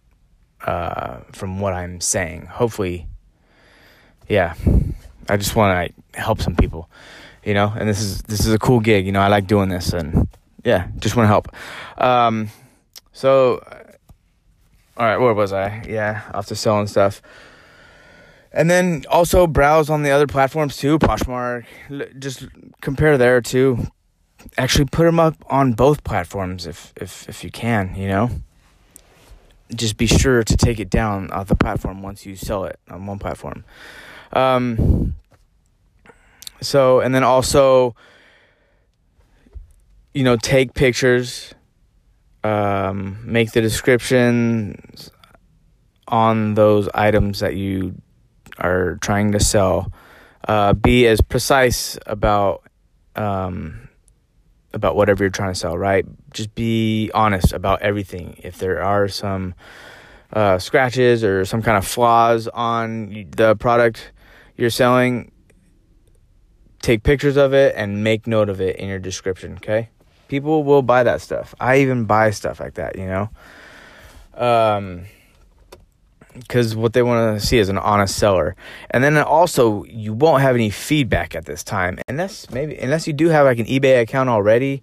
uh, 0.66 1.20
from 1.32 1.60
what 1.60 1.72
I'm 1.72 2.00
saying. 2.00 2.46
Hopefully, 2.46 3.06
yeah. 4.28 4.54
I 5.28 5.36
just 5.36 5.54
want 5.54 5.94
to 6.12 6.20
help 6.20 6.40
some 6.40 6.56
people 6.56 6.90
you 7.44 7.54
know, 7.54 7.72
and 7.76 7.88
this 7.88 8.00
is 8.00 8.22
this 8.22 8.46
is 8.46 8.52
a 8.52 8.58
cool 8.58 8.80
gig, 8.80 9.06
you 9.06 9.12
know. 9.12 9.20
I 9.20 9.28
like 9.28 9.46
doing 9.46 9.68
this, 9.68 9.92
and 9.92 10.28
yeah, 10.64 10.88
just 10.98 11.16
want 11.16 11.24
to 11.24 11.28
help. 11.28 11.48
Um, 11.98 12.50
so, 13.12 13.62
all 14.96 15.06
right, 15.06 15.18
where 15.18 15.34
was 15.34 15.52
I? 15.52 15.84
Yeah, 15.88 16.22
off 16.32 16.46
to 16.46 16.54
selling 16.54 16.86
stuff, 16.86 17.20
and 18.52 18.70
then 18.70 19.04
also 19.10 19.46
browse 19.46 19.90
on 19.90 20.02
the 20.02 20.10
other 20.10 20.26
platforms 20.26 20.76
too. 20.76 20.98
Poshmark, 20.98 21.64
just 22.18 22.46
compare 22.80 23.18
there 23.18 23.40
too. 23.40 23.86
Actually, 24.58 24.86
put 24.86 25.04
them 25.04 25.20
up 25.20 25.36
on 25.48 25.72
both 25.72 26.04
platforms 26.04 26.66
if 26.66 26.92
if 26.96 27.28
if 27.28 27.44
you 27.44 27.50
can, 27.50 27.94
you 27.94 28.08
know. 28.08 28.30
just 29.74 29.96
be 29.96 30.06
sure 30.06 30.42
to 30.42 30.56
take 30.56 30.78
it 30.80 30.90
down 30.90 31.30
off 31.30 31.48
the 31.48 31.56
platform 31.56 32.02
once 32.02 32.26
you 32.26 32.36
sell 32.36 32.64
it 32.64 32.78
on 32.90 33.06
one 33.06 33.18
platform. 33.18 33.64
Um, 34.32 35.14
so, 36.60 37.00
and 37.00 37.14
then 37.14 37.24
also, 37.24 37.94
you 40.14 40.24
know, 40.24 40.36
take 40.36 40.74
pictures, 40.74 41.54
um, 42.44 43.18
make 43.24 43.52
the 43.52 43.60
descriptions 43.60 45.10
on 46.08 46.54
those 46.54 46.88
items 46.94 47.40
that 47.40 47.56
you 47.56 47.94
are 48.58 48.98
trying 49.00 49.32
to 49.32 49.40
sell. 49.40 49.92
Uh, 50.46 50.72
be 50.72 51.06
as 51.06 51.20
precise 51.20 51.96
about 52.06 52.62
um, 53.16 53.88
about 54.74 54.96
whatever 54.96 55.22
you're 55.24 55.30
trying 55.30 55.52
to 55.52 55.58
sell, 55.58 55.76
right? 55.76 56.06
Just 56.32 56.54
be 56.54 57.10
honest 57.14 57.52
about 57.52 57.82
everything. 57.82 58.38
If 58.42 58.58
there 58.58 58.82
are 58.82 59.08
some 59.08 59.54
uh, 60.32 60.58
scratches 60.58 61.22
or 61.22 61.44
some 61.44 61.62
kind 61.62 61.76
of 61.76 61.86
flaws 61.86 62.48
on 62.48 63.26
the 63.36 63.54
product 63.56 64.12
you're 64.56 64.70
selling, 64.70 65.30
take 66.80 67.02
pictures 67.02 67.36
of 67.36 67.54
it 67.54 67.74
and 67.76 68.02
make 68.02 68.26
note 68.26 68.48
of 68.48 68.60
it 68.60 68.76
in 68.76 68.88
your 68.88 68.98
description, 68.98 69.54
okay? 69.54 69.90
People 70.28 70.64
will 70.64 70.82
buy 70.82 71.02
that 71.02 71.20
stuff. 71.20 71.54
I 71.60 71.78
even 71.78 72.04
buy 72.04 72.30
stuff 72.30 72.60
like 72.60 72.74
that, 72.74 72.96
you 72.98 73.06
know? 73.06 73.30
Um, 74.34 75.04
because 76.34 76.74
what 76.74 76.92
they 76.92 77.02
want 77.02 77.38
to 77.38 77.46
see 77.46 77.58
is 77.58 77.68
an 77.68 77.78
honest 77.78 78.16
seller. 78.16 78.56
And 78.90 79.04
then 79.04 79.16
also, 79.18 79.84
you 79.84 80.12
won't 80.12 80.42
have 80.42 80.54
any 80.54 80.70
feedback 80.70 81.34
at 81.34 81.44
this 81.44 81.62
time, 81.62 81.98
unless 82.08 82.50
maybe 82.50 82.76
unless 82.76 83.06
you 83.06 83.12
do 83.12 83.28
have 83.28 83.46
like 83.46 83.58
an 83.58 83.66
eBay 83.66 84.00
account 84.00 84.28
already, 84.28 84.82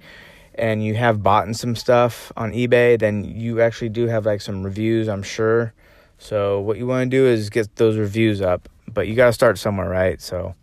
and 0.55 0.83
you 0.83 0.95
have 0.95 1.23
bought 1.23 1.53
some 1.55 1.75
stuff 1.75 2.31
on 2.37 2.51
eBay. 2.51 2.99
Then 2.99 3.23
you 3.23 3.61
actually 3.61 3.89
do 3.89 4.07
have 4.07 4.25
like 4.25 4.41
some 4.41 4.63
reviews, 4.63 5.07
I'm 5.07 5.23
sure. 5.23 5.73
So 6.17 6.59
what 6.59 6.77
you 6.77 6.85
want 6.85 7.09
to 7.09 7.17
do 7.17 7.25
is 7.25 7.49
get 7.49 7.75
those 7.77 7.97
reviews 7.97 8.41
up, 8.41 8.67
but 8.87 9.07
you 9.07 9.15
got 9.15 9.27
to 9.27 9.33
start 9.33 9.57
somewhere, 9.57 9.89
right? 9.89 10.21
So, 10.21 10.53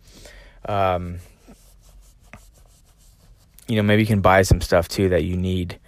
um, 0.69 1.17
you 3.67 3.75
know, 3.75 3.83
maybe 3.83 4.03
you 4.03 4.07
can 4.07 4.21
buy 4.21 4.43
some 4.43 4.61
stuff 4.61 4.87
too 4.87 5.09
that 5.09 5.23
you 5.23 5.35
need 5.35 5.79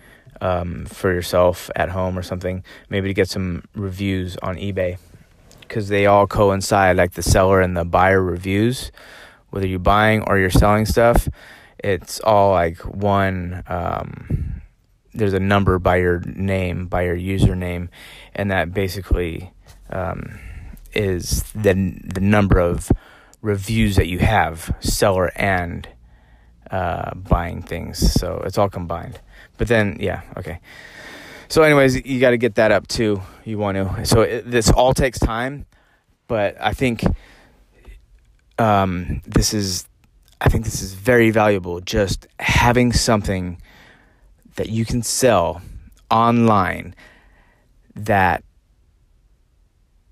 um, 0.41 0.85
for 0.85 1.13
yourself 1.13 1.69
at 1.75 1.89
home 1.89 2.17
or 2.17 2.23
something. 2.23 2.63
Maybe 2.89 3.07
to 3.09 3.13
get 3.13 3.29
some 3.29 3.63
reviews 3.75 4.37
on 4.37 4.57
eBay 4.57 4.97
because 5.61 5.89
they 5.89 6.05
all 6.05 6.27
coincide, 6.27 6.97
like 6.97 7.13
the 7.13 7.23
seller 7.23 7.61
and 7.61 7.77
the 7.77 7.85
buyer 7.85 8.21
reviews. 8.21 8.91
Whether 9.51 9.67
you're 9.67 9.79
buying 9.79 10.23
or 10.27 10.37
you're 10.37 10.49
selling 10.49 10.85
stuff, 10.85 11.27
it's 11.79 12.19
all 12.19 12.51
like 12.51 12.77
one. 12.79 13.63
Um, 13.67 14.61
there's 15.13 15.33
a 15.33 15.39
number 15.39 15.79
by 15.79 15.97
your 15.97 16.19
name, 16.19 16.87
by 16.87 17.03
your 17.03 17.17
username, 17.17 17.89
and 18.35 18.51
that 18.51 18.73
basically 18.73 19.51
um, 19.89 20.39
is 20.93 21.43
the 21.53 21.73
the 22.03 22.21
number 22.21 22.59
of 22.59 22.91
reviews 23.41 23.95
that 23.95 24.07
you 24.07 24.19
have, 24.19 24.75
seller 24.79 25.31
and 25.35 25.87
uh, 26.71 27.13
buying 27.15 27.61
things. 27.61 28.13
So 28.13 28.41
it's 28.45 28.57
all 28.57 28.69
combined. 28.69 29.19
But 29.57 29.67
then, 29.67 29.97
yeah, 29.99 30.21
okay. 30.37 30.59
So, 31.47 31.63
anyways, 31.63 32.05
you 32.05 32.19
got 32.19 32.29
to 32.29 32.37
get 32.37 32.55
that 32.55 32.71
up 32.71 32.87
too. 32.87 33.21
You 33.43 33.57
want 33.57 33.75
to. 33.77 34.05
So 34.05 34.21
it, 34.21 34.49
this 34.49 34.69
all 34.69 34.93
takes 34.93 35.17
time, 35.17 35.65
but 36.27 36.55
I 36.61 36.73
think 36.73 37.03
um, 38.57 39.21
this 39.25 39.53
is. 39.53 39.85
I 40.41 40.47
think 40.47 40.63
this 40.63 40.81
is 40.81 40.93
very 40.93 41.31
valuable. 41.31 41.81
Just 41.81 42.27
having 42.39 42.93
something 42.93 43.61
that 44.55 44.69
you 44.69 44.85
can 44.85 45.03
sell 45.03 45.61
online 46.09 46.95
that 47.95 48.43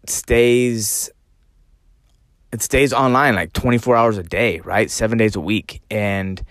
stays 0.06 1.10
it 2.52 2.62
stays 2.62 2.94
online 2.94 3.36
like 3.36 3.54
24 3.54 3.96
hours 3.96 4.18
a 4.18 4.24
day, 4.24 4.60
right? 4.62 4.90
7 4.90 5.18
days 5.18 5.36
a 5.36 5.42
week 5.42 5.82
and 5.92 6.44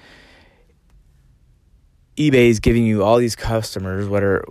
eBay 2.16 2.48
is 2.48 2.60
giving 2.60 2.84
you 2.84 3.04
all 3.04 3.18
these 3.18 3.36
customers. 3.36 4.08
What 4.08 4.22
are 4.22 4.44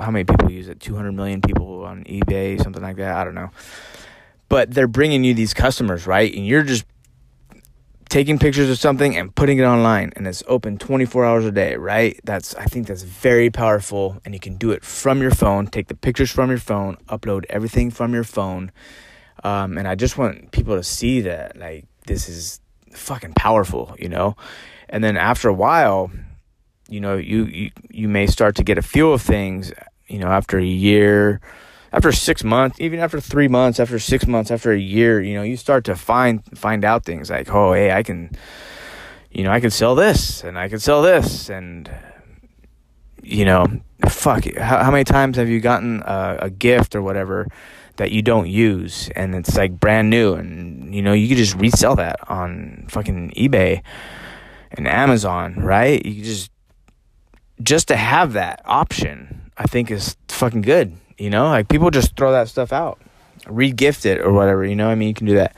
how 0.00 0.10
many 0.10 0.24
people 0.24 0.50
use 0.50 0.68
it? 0.68 0.80
Two 0.80 0.94
hundred 0.94 1.12
million 1.12 1.40
people 1.40 1.84
on 1.84 2.04
eBay, 2.04 2.62
something 2.62 2.82
like 2.82 2.96
that. 2.96 3.16
I 3.16 3.24
don't 3.24 3.34
know, 3.34 3.50
but 4.48 4.72
they're 4.72 4.88
bringing 4.88 5.24
you 5.24 5.34
these 5.34 5.52
customers, 5.52 6.06
right? 6.06 6.32
And 6.32 6.46
you're 6.46 6.62
just 6.62 6.84
taking 8.08 8.38
pictures 8.38 8.70
of 8.70 8.78
something 8.78 9.16
and 9.16 9.34
putting 9.34 9.58
it 9.58 9.64
online, 9.64 10.12
and 10.14 10.26
it's 10.26 10.44
open 10.46 10.78
twenty 10.78 11.04
four 11.04 11.24
hours 11.24 11.44
a 11.44 11.50
day, 11.50 11.74
right? 11.74 12.18
That's 12.22 12.54
I 12.54 12.66
think 12.66 12.86
that's 12.86 13.02
very 13.02 13.50
powerful, 13.50 14.20
and 14.24 14.32
you 14.32 14.40
can 14.40 14.54
do 14.54 14.70
it 14.70 14.84
from 14.84 15.20
your 15.20 15.32
phone. 15.32 15.66
Take 15.66 15.88
the 15.88 15.96
pictures 15.96 16.30
from 16.30 16.50
your 16.50 16.58
phone, 16.58 16.96
upload 17.08 17.44
everything 17.48 17.90
from 17.90 18.14
your 18.14 18.24
phone, 18.24 18.70
um, 19.44 19.78
and 19.78 19.86
I 19.86 19.94
just 19.94 20.18
want 20.18 20.52
people 20.52 20.76
to 20.76 20.82
see 20.82 21.22
that 21.22 21.56
like 21.56 21.86
this 22.06 22.28
is 22.28 22.60
fucking 22.92 23.34
powerful, 23.34 23.94
you 23.98 24.08
know. 24.08 24.36
And 24.88 25.04
then 25.04 25.16
after 25.16 25.48
a 25.48 25.54
while 25.54 26.10
you 26.90 27.00
know 27.00 27.16
you, 27.16 27.44
you 27.46 27.70
you 27.88 28.08
may 28.08 28.26
start 28.26 28.56
to 28.56 28.64
get 28.64 28.76
a 28.76 28.82
feel 28.82 29.14
of 29.14 29.22
things 29.22 29.72
you 30.08 30.18
know 30.18 30.26
after 30.26 30.58
a 30.58 30.64
year 30.64 31.40
after 31.92 32.12
six 32.12 32.44
months 32.44 32.78
even 32.80 32.98
after 32.98 33.20
three 33.20 33.48
months 33.48 33.80
after 33.80 33.98
six 33.98 34.26
months 34.26 34.50
after 34.50 34.72
a 34.72 34.78
year 34.78 35.20
you 35.22 35.34
know 35.34 35.42
you 35.42 35.56
start 35.56 35.84
to 35.84 35.94
find 35.94 36.42
find 36.58 36.84
out 36.84 37.04
things 37.04 37.30
like 37.30 37.48
oh 37.54 37.72
hey 37.72 37.92
i 37.92 38.02
can 38.02 38.30
you 39.30 39.44
know 39.44 39.52
i 39.52 39.60
can 39.60 39.70
sell 39.70 39.94
this 39.94 40.42
and 40.42 40.58
i 40.58 40.68
can 40.68 40.80
sell 40.80 41.00
this 41.00 41.48
and 41.48 41.88
you 43.22 43.44
know 43.44 43.64
fuck 44.08 44.44
how, 44.56 44.82
how 44.82 44.90
many 44.90 45.04
times 45.04 45.36
have 45.36 45.48
you 45.48 45.60
gotten 45.60 46.02
a, 46.04 46.38
a 46.42 46.50
gift 46.50 46.96
or 46.96 47.02
whatever 47.02 47.46
that 48.00 48.10
you 48.10 48.22
don't 48.22 48.48
use 48.48 49.10
and 49.14 49.34
it's 49.34 49.54
like 49.56 49.78
brand 49.78 50.08
new 50.08 50.32
and 50.32 50.94
you 50.94 51.02
know 51.02 51.12
you 51.12 51.28
could 51.28 51.36
just 51.36 51.54
resell 51.56 51.94
that 51.94 52.16
on 52.28 52.86
fucking 52.88 53.30
ebay 53.36 53.82
and 54.72 54.88
amazon 54.88 55.54
right 55.60 56.04
you 56.04 56.24
just 56.24 56.50
just 57.62 57.88
to 57.88 57.96
have 57.96 58.32
that 58.34 58.62
option, 58.64 59.50
I 59.56 59.64
think 59.64 59.90
is 59.90 60.16
fucking 60.28 60.62
good. 60.62 60.96
You 61.18 61.30
know, 61.30 61.44
like 61.48 61.68
people 61.68 61.90
just 61.90 62.16
throw 62.16 62.32
that 62.32 62.48
stuff 62.48 62.72
out, 62.72 62.98
re-gift 63.46 64.06
it 64.06 64.18
or 64.20 64.32
whatever. 64.32 64.64
You 64.64 64.76
know, 64.76 64.88
I 64.88 64.94
mean, 64.94 65.08
you 65.08 65.14
can 65.14 65.26
do 65.26 65.34
that, 65.34 65.54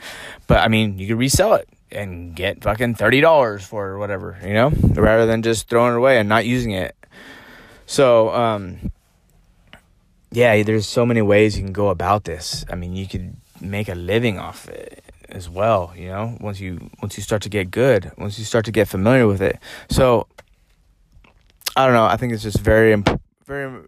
but 0.47 0.59
I 0.59 0.67
mean, 0.67 0.99
you 0.99 1.07
can 1.07 1.17
resell 1.17 1.53
it 1.53 1.69
and 1.91 2.35
get 2.35 2.63
fucking 2.63 2.95
thirty 2.95 3.21
dollars 3.21 3.63
for 3.63 3.87
it 3.87 3.91
or 3.91 3.97
whatever. 3.99 4.37
You 4.43 4.53
know, 4.53 4.71
rather 4.95 5.25
than 5.25 5.41
just 5.41 5.69
throwing 5.69 5.93
it 5.93 5.97
away 5.97 6.19
and 6.19 6.27
not 6.27 6.45
using 6.45 6.71
it. 6.71 6.95
So, 7.85 8.33
um, 8.33 8.91
yeah, 10.33 10.63
there's 10.63 10.87
so 10.87 11.05
many 11.05 11.21
ways 11.21 11.57
you 11.57 11.63
can 11.63 11.73
go 11.73 11.89
about 11.89 12.23
this. 12.23 12.65
I 12.69 12.75
mean, 12.75 12.95
you 12.95 13.07
could 13.07 13.37
make 13.61 13.87
a 13.87 13.95
living 13.95 14.39
off 14.39 14.67
it 14.67 15.03
as 15.29 15.47
well. 15.47 15.93
You 15.95 16.07
know, 16.07 16.37
once 16.41 16.59
you 16.59 16.89
once 17.01 17.17
you 17.17 17.23
start 17.23 17.43
to 17.43 17.49
get 17.49 17.69
good, 17.69 18.11
once 18.17 18.39
you 18.39 18.45
start 18.45 18.65
to 18.65 18.71
get 18.71 18.87
familiar 18.87 19.27
with 19.27 19.41
it. 19.41 19.59
So 19.89 20.27
I 21.75 21.85
don't 21.85 21.93
know. 21.93 22.05
I 22.05 22.17
think 22.17 22.33
it's 22.33 22.43
just 22.43 22.59
very, 22.59 23.01
very, 23.45 23.83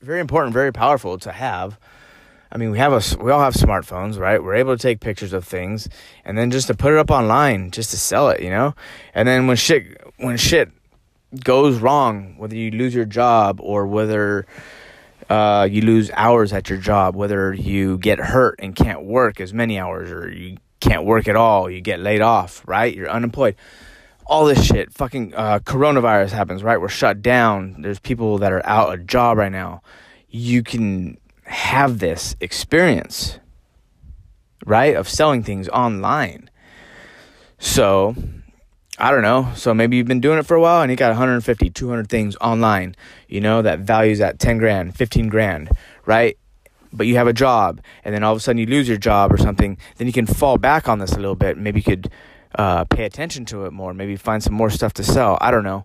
very 0.00 0.20
important, 0.20 0.54
very 0.54 0.72
powerful 0.72 1.18
to 1.18 1.32
have. 1.32 1.78
I 2.50 2.56
mean, 2.58 2.70
we 2.70 2.78
have 2.78 2.92
a, 2.92 3.22
we 3.22 3.30
all 3.30 3.40
have 3.40 3.54
smartphones, 3.54 4.18
right? 4.18 4.42
We're 4.42 4.54
able 4.54 4.76
to 4.76 4.82
take 4.82 5.00
pictures 5.00 5.34
of 5.34 5.44
things, 5.44 5.88
and 6.24 6.38
then 6.38 6.50
just 6.50 6.68
to 6.68 6.74
put 6.74 6.92
it 6.92 6.98
up 6.98 7.10
online, 7.10 7.70
just 7.70 7.90
to 7.90 7.98
sell 7.98 8.30
it, 8.30 8.40
you 8.40 8.48
know. 8.48 8.74
And 9.14 9.28
then 9.28 9.46
when 9.46 9.56
shit, 9.56 10.00
when 10.16 10.38
shit 10.38 10.70
goes 11.44 11.78
wrong, 11.78 12.36
whether 12.38 12.56
you 12.56 12.70
lose 12.70 12.94
your 12.94 13.04
job 13.04 13.60
or 13.60 13.86
whether 13.86 14.46
uh, 15.28 15.68
you 15.70 15.82
lose 15.82 16.10
hours 16.14 16.52
at 16.52 16.68
your 16.68 16.78
job, 16.78 17.16
whether 17.16 17.52
you 17.52 17.98
get 17.98 18.18
hurt 18.18 18.56
and 18.58 18.74
can't 18.74 19.04
work 19.04 19.40
as 19.40 19.52
many 19.52 19.78
hours, 19.78 20.10
or 20.10 20.30
you 20.30 20.58
can't 20.80 21.04
work 21.04 21.28
at 21.28 21.36
all, 21.36 21.70
you 21.70 21.80
get 21.80 22.00
laid 22.00 22.20
off, 22.20 22.62
right? 22.66 22.94
You're 22.94 23.10
unemployed 23.10 23.56
all 24.26 24.44
this 24.44 24.64
shit. 24.64 24.92
Fucking 24.92 25.34
uh, 25.34 25.60
coronavirus 25.60 26.30
happens, 26.30 26.62
right? 26.62 26.80
We're 26.80 26.88
shut 26.88 27.22
down. 27.22 27.82
There's 27.82 28.00
people 28.00 28.38
that 28.38 28.52
are 28.52 28.64
out 28.66 28.92
of 28.92 29.06
job 29.06 29.38
right 29.38 29.52
now. 29.52 29.82
You 30.28 30.62
can 30.62 31.18
have 31.44 32.00
this 32.00 32.36
experience, 32.40 33.38
right, 34.64 34.96
of 34.96 35.08
selling 35.08 35.42
things 35.42 35.68
online. 35.68 36.50
So, 37.58 38.14
I 38.98 39.10
don't 39.10 39.22
know. 39.22 39.52
So 39.54 39.74
maybe 39.74 39.96
you've 39.96 40.06
been 40.06 40.20
doing 40.20 40.38
it 40.38 40.46
for 40.46 40.54
a 40.54 40.60
while 40.60 40.80
and 40.80 40.90
you 40.90 40.96
got 40.96 41.10
150, 41.10 41.70
200 41.70 42.08
things 42.08 42.34
online, 42.36 42.96
you 43.28 43.40
know, 43.40 43.60
that 43.62 43.80
values 43.80 44.20
at 44.20 44.38
10 44.38 44.58
grand, 44.58 44.96
15 44.96 45.28
grand, 45.28 45.70
right? 46.06 46.38
But 46.92 47.06
you 47.06 47.16
have 47.16 47.26
a 47.26 47.34
job 47.34 47.82
and 48.04 48.14
then 48.14 48.22
all 48.22 48.32
of 48.32 48.38
a 48.38 48.40
sudden 48.40 48.58
you 48.58 48.66
lose 48.66 48.88
your 48.88 48.96
job 48.96 49.32
or 49.32 49.36
something, 49.36 49.76
then 49.96 50.06
you 50.06 50.14
can 50.14 50.26
fall 50.26 50.56
back 50.56 50.88
on 50.88 50.98
this 50.98 51.12
a 51.12 51.16
little 51.16 51.34
bit. 51.34 51.58
Maybe 51.58 51.80
you 51.80 51.84
could 51.84 52.10
uh, 52.54 52.84
pay 52.84 53.04
attention 53.04 53.44
to 53.46 53.66
it 53.66 53.72
more, 53.72 53.92
maybe 53.92 54.16
find 54.16 54.42
some 54.42 54.54
more 54.54 54.70
stuff 54.70 54.94
to 54.94 55.04
sell. 55.04 55.36
I 55.42 55.50
don't 55.50 55.64
know. 55.64 55.84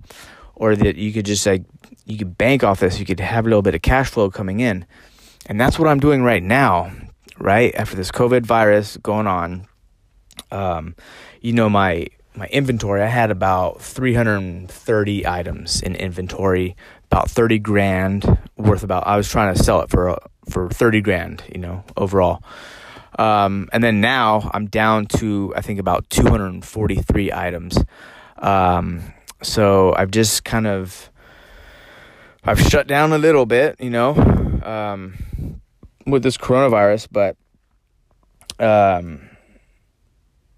Or 0.55 0.75
that 0.75 0.95
you 0.95 1.11
could 1.11 1.25
just 1.25 1.45
like, 1.45 1.63
you 2.05 2.17
could 2.17 2.37
bank 2.37 2.63
off 2.63 2.79
this, 2.79 2.99
you 2.99 3.05
could 3.05 3.19
have 3.19 3.45
a 3.45 3.49
little 3.49 3.61
bit 3.61 3.75
of 3.75 3.81
cash 3.81 4.09
flow 4.09 4.29
coming 4.29 4.61
in. 4.61 4.85
And 5.47 5.59
that's 5.59 5.77
what 5.77 5.89
I'm 5.89 5.99
doing 5.99 6.23
right 6.23 6.43
now, 6.43 6.91
right? 7.37 7.75
After 7.75 7.97
this 7.97 8.11
COVID 8.11 8.45
virus 8.45 8.95
going 8.97 9.27
on, 9.27 9.67
um, 10.51 10.95
you 11.41 11.51
know, 11.51 11.69
my, 11.69 12.07
my 12.35 12.47
inventory, 12.47 13.01
I 13.01 13.07
had 13.07 13.31
about 13.31 13.81
330 13.81 15.27
items 15.27 15.81
in 15.81 15.95
inventory 15.95 16.75
about 17.11 17.29
30 17.29 17.59
grand 17.59 18.37
worth 18.55 18.83
about 18.83 19.05
I 19.05 19.17
was 19.17 19.29
trying 19.29 19.53
to 19.53 19.61
sell 19.61 19.81
it 19.81 19.89
for 19.89 20.17
for 20.49 20.69
30 20.69 21.01
grand, 21.01 21.43
you 21.53 21.59
know, 21.59 21.83
overall. 21.97 22.41
Um, 23.19 23.69
and 23.73 23.83
then 23.83 23.99
now 23.99 24.49
I'm 24.53 24.67
down 24.67 25.07
to 25.17 25.53
I 25.55 25.61
think 25.61 25.79
about 25.79 26.09
243 26.09 27.33
items. 27.33 27.77
Um, 28.37 29.13
so 29.43 29.93
I've 29.95 30.11
just 30.11 30.45
kind 30.45 30.67
of 30.67 31.11
I've 32.43 32.61
shut 32.61 32.87
down 32.87 33.11
a 33.11 33.17
little 33.17 33.45
bit, 33.45 33.75
you 33.79 33.89
know, 33.89 34.15
um, 34.63 35.61
with 36.07 36.23
this 36.23 36.37
coronavirus, 36.37 37.07
but 37.11 37.35
um, 38.57 39.30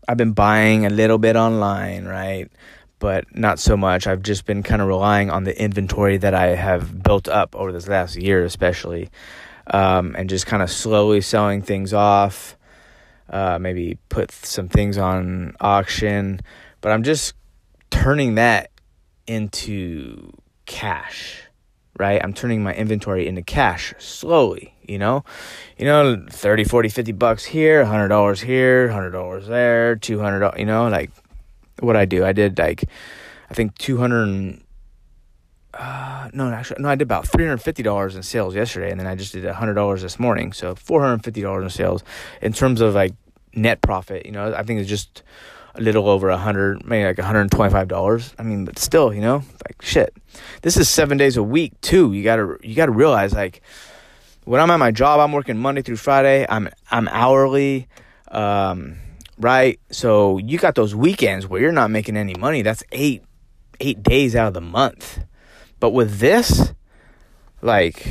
I've 0.07 0.17
been 0.17 0.33
buying 0.33 0.85
a 0.85 0.89
little 0.89 1.17
bit 1.17 1.35
online, 1.35 2.05
right? 2.05 2.51
But 2.99 3.35
not 3.35 3.59
so 3.59 3.75
much. 3.75 4.07
I've 4.07 4.21
just 4.21 4.45
been 4.45 4.63
kind 4.63 4.81
of 4.81 4.87
relying 4.87 5.29
on 5.29 5.43
the 5.43 5.61
inventory 5.61 6.17
that 6.17 6.33
I 6.33 6.47
have 6.55 7.03
built 7.03 7.27
up 7.27 7.55
over 7.55 7.71
this 7.71 7.87
last 7.87 8.15
year, 8.15 8.43
especially, 8.43 9.09
um, 9.67 10.15
and 10.17 10.29
just 10.29 10.45
kind 10.45 10.63
of 10.63 10.69
slowly 10.69 11.21
selling 11.21 11.61
things 11.61 11.93
off. 11.93 12.57
Uh, 13.29 13.57
maybe 13.59 13.97
put 14.09 14.31
some 14.31 14.67
things 14.67 14.97
on 14.97 15.55
auction, 15.59 16.39
but 16.81 16.91
I'm 16.91 17.03
just 17.03 17.33
turning 17.89 18.35
that 18.35 18.69
into 19.25 20.31
cash 20.65 21.43
right? 21.97 22.23
I'm 22.23 22.33
turning 22.33 22.63
my 22.63 22.73
inventory 22.73 23.27
into 23.27 23.41
cash 23.41 23.93
slowly, 23.99 24.75
you 24.87 24.97
know? 24.97 25.23
You 25.77 25.85
know, 25.85 26.25
30, 26.29 26.63
40, 26.63 26.89
50 26.89 27.11
bucks 27.13 27.45
here, 27.45 27.83
$100 27.83 28.41
here, 28.41 28.89
$100 28.89 29.47
there, 29.47 29.95
$200, 29.95 30.59
you 30.59 30.65
know, 30.65 30.87
like 30.87 31.11
what 31.79 31.95
I 31.95 32.05
do. 32.05 32.25
I 32.25 32.33
did 32.33 32.57
like 32.57 32.83
I 33.49 33.53
think 33.53 33.77
200 33.77 34.61
uh, 35.75 36.29
no, 36.33 36.49
actually, 36.51 36.81
no, 36.83 36.89
I 36.89 36.95
did 36.95 37.03
about 37.03 37.27
three 37.27 37.45
hundred 37.45 37.57
fifty 37.57 37.81
dollars 37.81 38.15
in 38.15 38.21
sales 38.21 38.53
yesterday, 38.53 38.91
and 38.91 38.99
then 38.99 39.07
I 39.07 39.15
just 39.15 39.33
did 39.33 39.43
hundred 39.45 39.73
dollars 39.73 40.03
this 40.03 40.19
morning, 40.19 40.53
so 40.53 40.75
four 40.75 41.01
hundred 41.01 41.23
fifty 41.23 41.41
dollars 41.41 41.63
in 41.63 41.69
sales. 41.71 42.03
In 42.43 42.53
terms 42.53 42.79
of 42.79 42.93
like 42.93 43.13
net 43.55 43.81
profit, 43.81 44.25
you 44.27 44.31
know, 44.31 44.53
I 44.53 44.61
think 44.61 44.79
it's 44.81 44.89
just 44.89 45.23
a 45.73 45.81
little 45.81 46.07
over 46.07 46.29
a 46.29 46.37
hundred, 46.37 46.85
maybe 46.85 47.05
like 47.05 47.17
hundred 47.17 47.41
and 47.41 47.51
twenty-five 47.51 47.87
dollars. 47.87 48.35
I 48.37 48.43
mean, 48.43 48.65
but 48.65 48.77
still, 48.77 49.11
you 49.11 49.21
know, 49.21 49.41
shit. 49.83 50.15
This 50.61 50.77
is 50.77 50.89
seven 50.89 51.17
days 51.17 51.37
a 51.37 51.43
week 51.43 51.79
too. 51.81 52.13
You 52.13 52.23
gotta 52.23 52.57
you 52.63 52.73
gotta 52.73 52.91
realize 52.91 53.33
like 53.33 53.61
when 54.45 54.59
I'm 54.59 54.71
at 54.71 54.77
my 54.77 54.91
job, 54.91 55.19
I'm 55.19 55.31
working 55.31 55.57
Monday 55.57 55.81
through 55.81 55.97
Friday. 55.97 56.45
I'm 56.49 56.69
I'm 56.89 57.07
hourly, 57.09 57.87
um, 58.29 58.97
right? 59.37 59.79
So 59.91 60.37
you 60.39 60.57
got 60.57 60.75
those 60.75 60.95
weekends 60.95 61.47
where 61.47 61.61
you're 61.61 61.71
not 61.71 61.91
making 61.91 62.17
any 62.17 62.33
money. 62.35 62.61
That's 62.61 62.83
eight 62.91 63.23
eight 63.79 64.01
days 64.01 64.35
out 64.35 64.47
of 64.47 64.53
the 64.53 64.61
month. 64.61 65.19
But 65.79 65.91
with 65.91 66.19
this, 66.19 66.73
like 67.61 68.07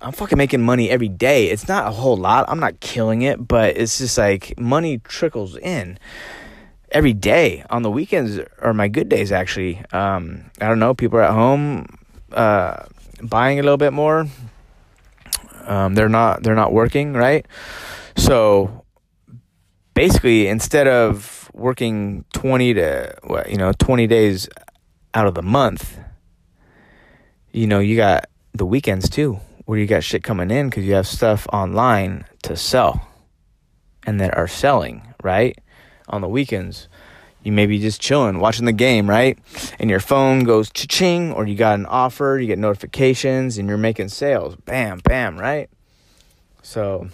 I'm 0.00 0.12
fucking 0.12 0.38
making 0.38 0.62
money 0.62 0.90
every 0.90 1.08
day. 1.08 1.48
It's 1.48 1.66
not 1.66 1.88
a 1.88 1.90
whole 1.90 2.16
lot. 2.16 2.44
I'm 2.48 2.60
not 2.60 2.80
killing 2.80 3.22
it, 3.22 3.48
but 3.48 3.76
it's 3.76 3.98
just 3.98 4.18
like 4.18 4.58
money 4.58 4.98
trickles 4.98 5.56
in 5.56 5.98
every 6.90 7.12
day. 7.12 7.64
On 7.70 7.82
the 7.82 7.90
weekends 7.90 8.38
are 8.58 8.74
my 8.74 8.88
good 8.88 9.08
days 9.08 9.32
actually. 9.32 9.82
Um, 9.92 10.50
i 10.60 10.68
don't 10.68 10.78
know 10.78 10.94
people 10.94 11.18
are 11.18 11.22
at 11.22 11.32
home 11.32 11.98
uh, 12.32 12.84
buying 13.22 13.58
a 13.58 13.62
little 13.62 13.78
bit 13.78 13.92
more. 13.92 14.26
Um, 15.64 15.94
they're 15.94 16.08
not 16.08 16.42
they're 16.42 16.54
not 16.54 16.72
working 16.72 17.12
right? 17.14 17.46
So 18.16 18.84
basically 19.96 20.46
instead 20.46 20.86
of 20.86 21.50
working 21.54 22.24
20 22.34 22.74
to 22.74 23.14
what 23.24 23.50
you 23.50 23.56
know 23.56 23.72
20 23.72 24.06
days 24.06 24.46
out 25.14 25.26
of 25.26 25.34
the 25.34 25.42
month 25.42 25.98
you 27.50 27.66
know 27.66 27.78
you 27.78 27.96
got 27.96 28.26
the 28.52 28.66
weekends 28.66 29.08
too 29.08 29.40
where 29.64 29.78
you 29.78 29.86
got 29.86 30.04
shit 30.04 30.22
coming 30.22 30.50
in 30.50 30.68
because 30.68 30.84
you 30.84 30.92
have 30.92 31.06
stuff 31.06 31.46
online 31.50 32.26
to 32.42 32.54
sell 32.54 33.08
and 34.06 34.20
that 34.20 34.36
are 34.36 34.46
selling 34.46 35.14
right 35.22 35.58
on 36.08 36.20
the 36.20 36.28
weekends, 36.28 36.88
you 37.42 37.52
may 37.52 37.66
be 37.66 37.78
just 37.78 38.00
chilling, 38.00 38.40
watching 38.40 38.64
the 38.64 38.72
game, 38.72 39.08
right? 39.08 39.38
And 39.78 39.88
your 39.88 40.00
phone 40.00 40.44
goes 40.44 40.68
cha-ching, 40.70 41.32
or 41.32 41.46
you 41.46 41.54
got 41.54 41.78
an 41.78 41.86
offer, 41.86 42.38
you 42.40 42.46
get 42.48 42.58
notifications, 42.58 43.56
and 43.56 43.68
you're 43.68 43.78
making 43.78 44.08
sales. 44.08 44.56
Bam, 44.56 44.98
bam, 45.04 45.38
right? 45.38 45.70
So, 46.62 47.08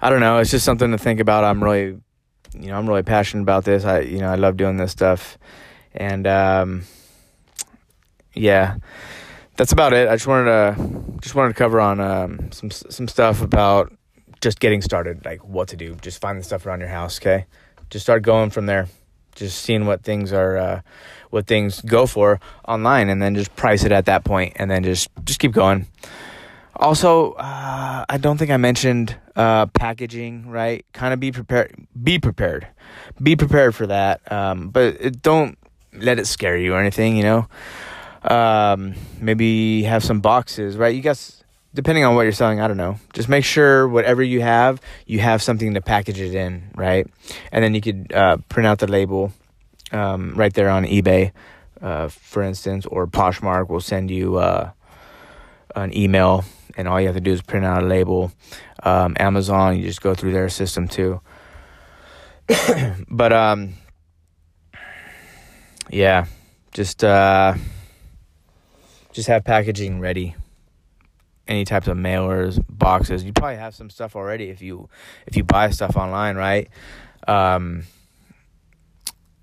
I 0.00 0.08
don't 0.08 0.20
know. 0.20 0.38
It's 0.38 0.50
just 0.50 0.64
something 0.64 0.90
to 0.92 0.98
think 0.98 1.20
about. 1.20 1.44
I'm 1.44 1.62
really, 1.62 2.00
you 2.54 2.68
know, 2.68 2.78
I'm 2.78 2.88
really 2.88 3.02
passionate 3.02 3.42
about 3.42 3.64
this. 3.64 3.84
I, 3.84 4.00
you 4.00 4.20
know, 4.20 4.30
I 4.30 4.36
love 4.36 4.56
doing 4.56 4.78
this 4.78 4.92
stuff, 4.92 5.36
and 5.94 6.26
um, 6.26 6.84
yeah, 8.32 8.76
that's 9.56 9.72
about 9.72 9.92
it. 9.92 10.08
I 10.08 10.14
just 10.14 10.26
wanted 10.26 10.44
to, 10.46 11.18
just 11.20 11.34
wanted 11.34 11.48
to 11.48 11.54
cover 11.54 11.80
on 11.80 12.00
um, 12.00 12.50
some 12.52 12.70
some 12.70 13.08
stuff 13.08 13.42
about 13.42 13.92
just 14.40 14.60
getting 14.60 14.82
started, 14.82 15.24
like 15.24 15.44
what 15.44 15.68
to 15.68 15.76
do. 15.76 15.96
Just 15.96 16.20
find 16.20 16.38
the 16.38 16.44
stuff 16.44 16.66
around 16.66 16.80
your 16.80 16.88
house, 16.88 17.18
okay? 17.18 17.46
Just 17.90 18.04
start 18.04 18.22
going 18.22 18.50
from 18.50 18.66
there. 18.66 18.88
Just 19.34 19.62
seeing 19.62 19.86
what 19.86 20.02
things 20.02 20.32
are, 20.32 20.56
uh, 20.56 20.80
what 21.30 21.46
things 21.46 21.80
go 21.82 22.06
for 22.06 22.40
online, 22.66 23.08
and 23.08 23.22
then 23.22 23.34
just 23.34 23.54
price 23.54 23.84
it 23.84 23.92
at 23.92 24.06
that 24.06 24.24
point, 24.24 24.54
and 24.56 24.70
then 24.70 24.82
just 24.82 25.08
just 25.24 25.38
keep 25.38 25.52
going. 25.52 25.86
Also, 26.74 27.32
uh, 27.32 28.04
I 28.08 28.18
don't 28.18 28.36
think 28.36 28.50
I 28.50 28.56
mentioned 28.56 29.16
uh, 29.36 29.66
packaging. 29.66 30.48
Right? 30.48 30.84
Kind 30.92 31.14
of 31.14 31.20
be 31.20 31.30
prepared. 31.30 31.72
Be 32.02 32.18
prepared. 32.18 32.66
Be 33.22 33.36
prepared 33.36 33.76
for 33.76 33.86
that. 33.86 34.30
Um, 34.30 34.70
but 34.70 34.96
it, 35.00 35.22
don't 35.22 35.56
let 35.92 36.18
it 36.18 36.26
scare 36.26 36.56
you 36.56 36.74
or 36.74 36.80
anything. 36.80 37.16
You 37.16 37.22
know. 37.22 37.48
Um, 38.22 38.94
maybe 39.20 39.84
have 39.84 40.02
some 40.02 40.20
boxes. 40.20 40.76
Right? 40.76 40.96
You 40.96 41.02
guys 41.02 41.37
depending 41.74 42.04
on 42.04 42.14
what 42.14 42.22
you're 42.22 42.32
selling, 42.32 42.60
I 42.60 42.68
don't 42.68 42.76
know. 42.76 42.98
Just 43.12 43.28
make 43.28 43.44
sure 43.44 43.86
whatever 43.88 44.22
you 44.22 44.40
have, 44.40 44.80
you 45.06 45.20
have 45.20 45.42
something 45.42 45.74
to 45.74 45.80
package 45.80 46.20
it 46.20 46.34
in, 46.34 46.70
right? 46.74 47.06
And 47.52 47.62
then 47.62 47.74
you 47.74 47.80
could 47.80 48.12
uh, 48.12 48.38
print 48.48 48.66
out 48.66 48.78
the 48.78 48.86
label 48.86 49.32
um, 49.92 50.34
right 50.34 50.52
there 50.52 50.70
on 50.70 50.84
eBay, 50.84 51.32
uh, 51.80 52.08
for 52.08 52.42
instance, 52.42 52.86
or 52.86 53.06
Poshmark 53.06 53.68
will 53.68 53.80
send 53.80 54.10
you 54.10 54.36
uh, 54.36 54.70
an 55.74 55.96
email, 55.96 56.44
and 56.76 56.88
all 56.88 57.00
you 57.00 57.06
have 57.06 57.16
to 57.16 57.20
do 57.20 57.32
is 57.32 57.42
print 57.42 57.64
out 57.64 57.82
a 57.82 57.86
label. 57.86 58.32
Um, 58.82 59.16
Amazon, 59.18 59.76
you 59.78 59.84
just 59.84 60.02
go 60.02 60.14
through 60.14 60.32
their 60.32 60.48
system 60.48 60.88
too. 60.88 61.20
but 63.08 63.32
um, 63.32 63.74
yeah, 65.90 66.26
just 66.72 67.04
uh, 67.04 67.54
just 69.12 69.28
have 69.28 69.44
packaging 69.44 70.00
ready 70.00 70.34
any 71.48 71.64
types 71.64 71.88
of 71.88 71.96
mailers, 71.96 72.62
boxes. 72.68 73.24
You 73.24 73.32
probably 73.32 73.56
have 73.56 73.74
some 73.74 73.90
stuff 73.90 74.14
already 74.14 74.50
if 74.50 74.62
you 74.62 74.88
if 75.26 75.36
you 75.36 75.44
buy 75.44 75.70
stuff 75.70 75.96
online, 75.96 76.36
right? 76.36 76.68
Um, 77.26 77.84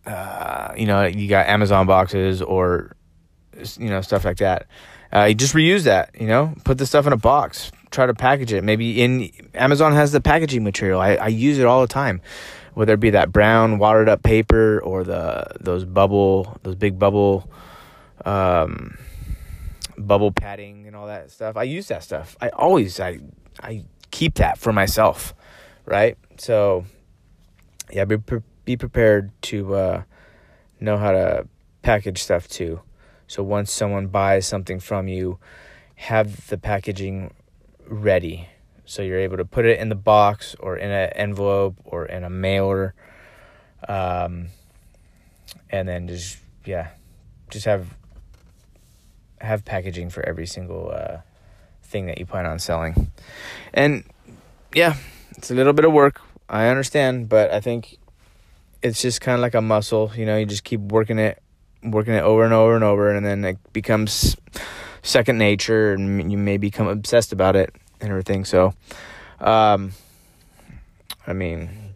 uh, 0.05 0.73
you 0.77 0.85
know, 0.85 1.05
you 1.05 1.27
got 1.27 1.47
Amazon 1.47 1.87
boxes 1.87 2.41
or 2.41 2.95
you 3.77 3.89
know 3.89 4.01
stuff 4.01 4.23
like 4.23 4.37
that. 4.37 4.67
Uh, 5.11 5.25
you 5.25 5.35
just 5.35 5.53
reuse 5.53 5.83
that. 5.83 6.11
You 6.19 6.27
know, 6.27 6.53
put 6.63 6.77
the 6.77 6.85
stuff 6.85 7.07
in 7.07 7.13
a 7.13 7.17
box. 7.17 7.71
Try 7.91 8.05
to 8.05 8.13
package 8.13 8.53
it. 8.53 8.63
Maybe 8.63 9.01
in 9.01 9.31
Amazon 9.53 9.93
has 9.93 10.11
the 10.11 10.21
packaging 10.21 10.63
material. 10.63 10.99
I, 10.99 11.15
I 11.15 11.27
use 11.27 11.57
it 11.57 11.65
all 11.65 11.81
the 11.81 11.87
time. 11.87 12.21
Whether 12.73 12.93
it 12.93 12.99
be 12.99 13.11
that 13.11 13.31
brown 13.31 13.77
watered 13.77 14.09
up 14.09 14.21
paper 14.21 14.79
or 14.81 15.03
the 15.03 15.47
those 15.61 15.85
bubble 15.85 16.57
those 16.63 16.75
big 16.75 16.99
bubble 16.99 17.49
um, 18.25 18.97
bubble 19.97 20.31
padding 20.31 20.87
and 20.87 20.95
all 20.95 21.07
that 21.07 21.31
stuff. 21.31 21.57
I 21.57 21.63
use 21.63 21.87
that 21.87 22.03
stuff. 22.03 22.35
I 22.41 22.49
always 22.49 22.99
I 22.99 23.19
I 23.61 23.85
keep 24.11 24.35
that 24.35 24.57
for 24.57 24.73
myself, 24.73 25.33
right? 25.85 26.17
So 26.37 26.85
yeah, 27.91 28.05
be 28.05 28.17
pre- 28.17 28.41
be 28.65 28.77
prepared 28.77 29.31
to 29.43 29.75
uh, 29.75 30.03
know 30.79 30.97
how 30.97 31.11
to 31.11 31.47
package 31.81 32.21
stuff 32.21 32.47
too. 32.47 32.81
So 33.27 33.43
once 33.43 33.71
someone 33.71 34.07
buys 34.07 34.45
something 34.45 34.79
from 34.79 35.07
you, 35.07 35.39
have 35.95 36.47
the 36.47 36.57
packaging 36.57 37.33
ready. 37.87 38.49
So 38.85 39.01
you're 39.01 39.19
able 39.19 39.37
to 39.37 39.45
put 39.45 39.65
it 39.65 39.79
in 39.79 39.89
the 39.89 39.95
box 39.95 40.55
or 40.59 40.77
in 40.77 40.91
an 40.91 41.09
envelope 41.13 41.77
or 41.85 42.05
in 42.05 42.23
a 42.23 42.29
mailer. 42.29 42.93
Um, 43.87 44.47
and 45.69 45.87
then 45.87 46.07
just 46.07 46.37
yeah, 46.65 46.89
just 47.49 47.65
have 47.65 47.95
have 49.41 49.65
packaging 49.65 50.09
for 50.09 50.25
every 50.27 50.45
single 50.47 50.91
uh, 50.91 51.17
thing 51.83 52.07
that 52.07 52.17
you 52.17 52.25
plan 52.25 52.45
on 52.45 52.59
selling. 52.59 53.11
And 53.73 54.03
yeah, 54.73 54.95
it's 55.37 55.51
a 55.51 55.55
little 55.55 55.73
bit 55.73 55.85
of 55.85 55.93
work. 55.93 56.21
I 56.49 56.67
understand, 56.67 57.29
but 57.29 57.51
I 57.51 57.59
think 57.59 57.97
it's 58.81 59.01
just 59.01 59.21
kind 59.21 59.35
of 59.35 59.41
like 59.41 59.55
a 59.55 59.61
muscle. 59.61 60.11
You 60.15 60.25
know, 60.25 60.37
you 60.37 60.45
just 60.45 60.63
keep 60.63 60.79
working 60.79 61.19
it, 61.19 61.41
working 61.83 62.13
it 62.13 62.23
over 62.23 62.43
and 62.43 62.53
over 62.53 62.75
and 62.75 62.83
over, 62.83 63.11
and 63.11 63.25
then 63.25 63.43
it 63.43 63.57
becomes 63.73 64.35
second 65.01 65.37
nature, 65.37 65.93
and 65.93 66.31
you 66.31 66.37
may 66.37 66.57
become 66.57 66.87
obsessed 66.87 67.33
about 67.33 67.55
it 67.55 67.73
and 67.99 68.09
everything. 68.09 68.45
So, 68.45 68.73
um, 69.39 69.93
I 71.25 71.33
mean, 71.33 71.93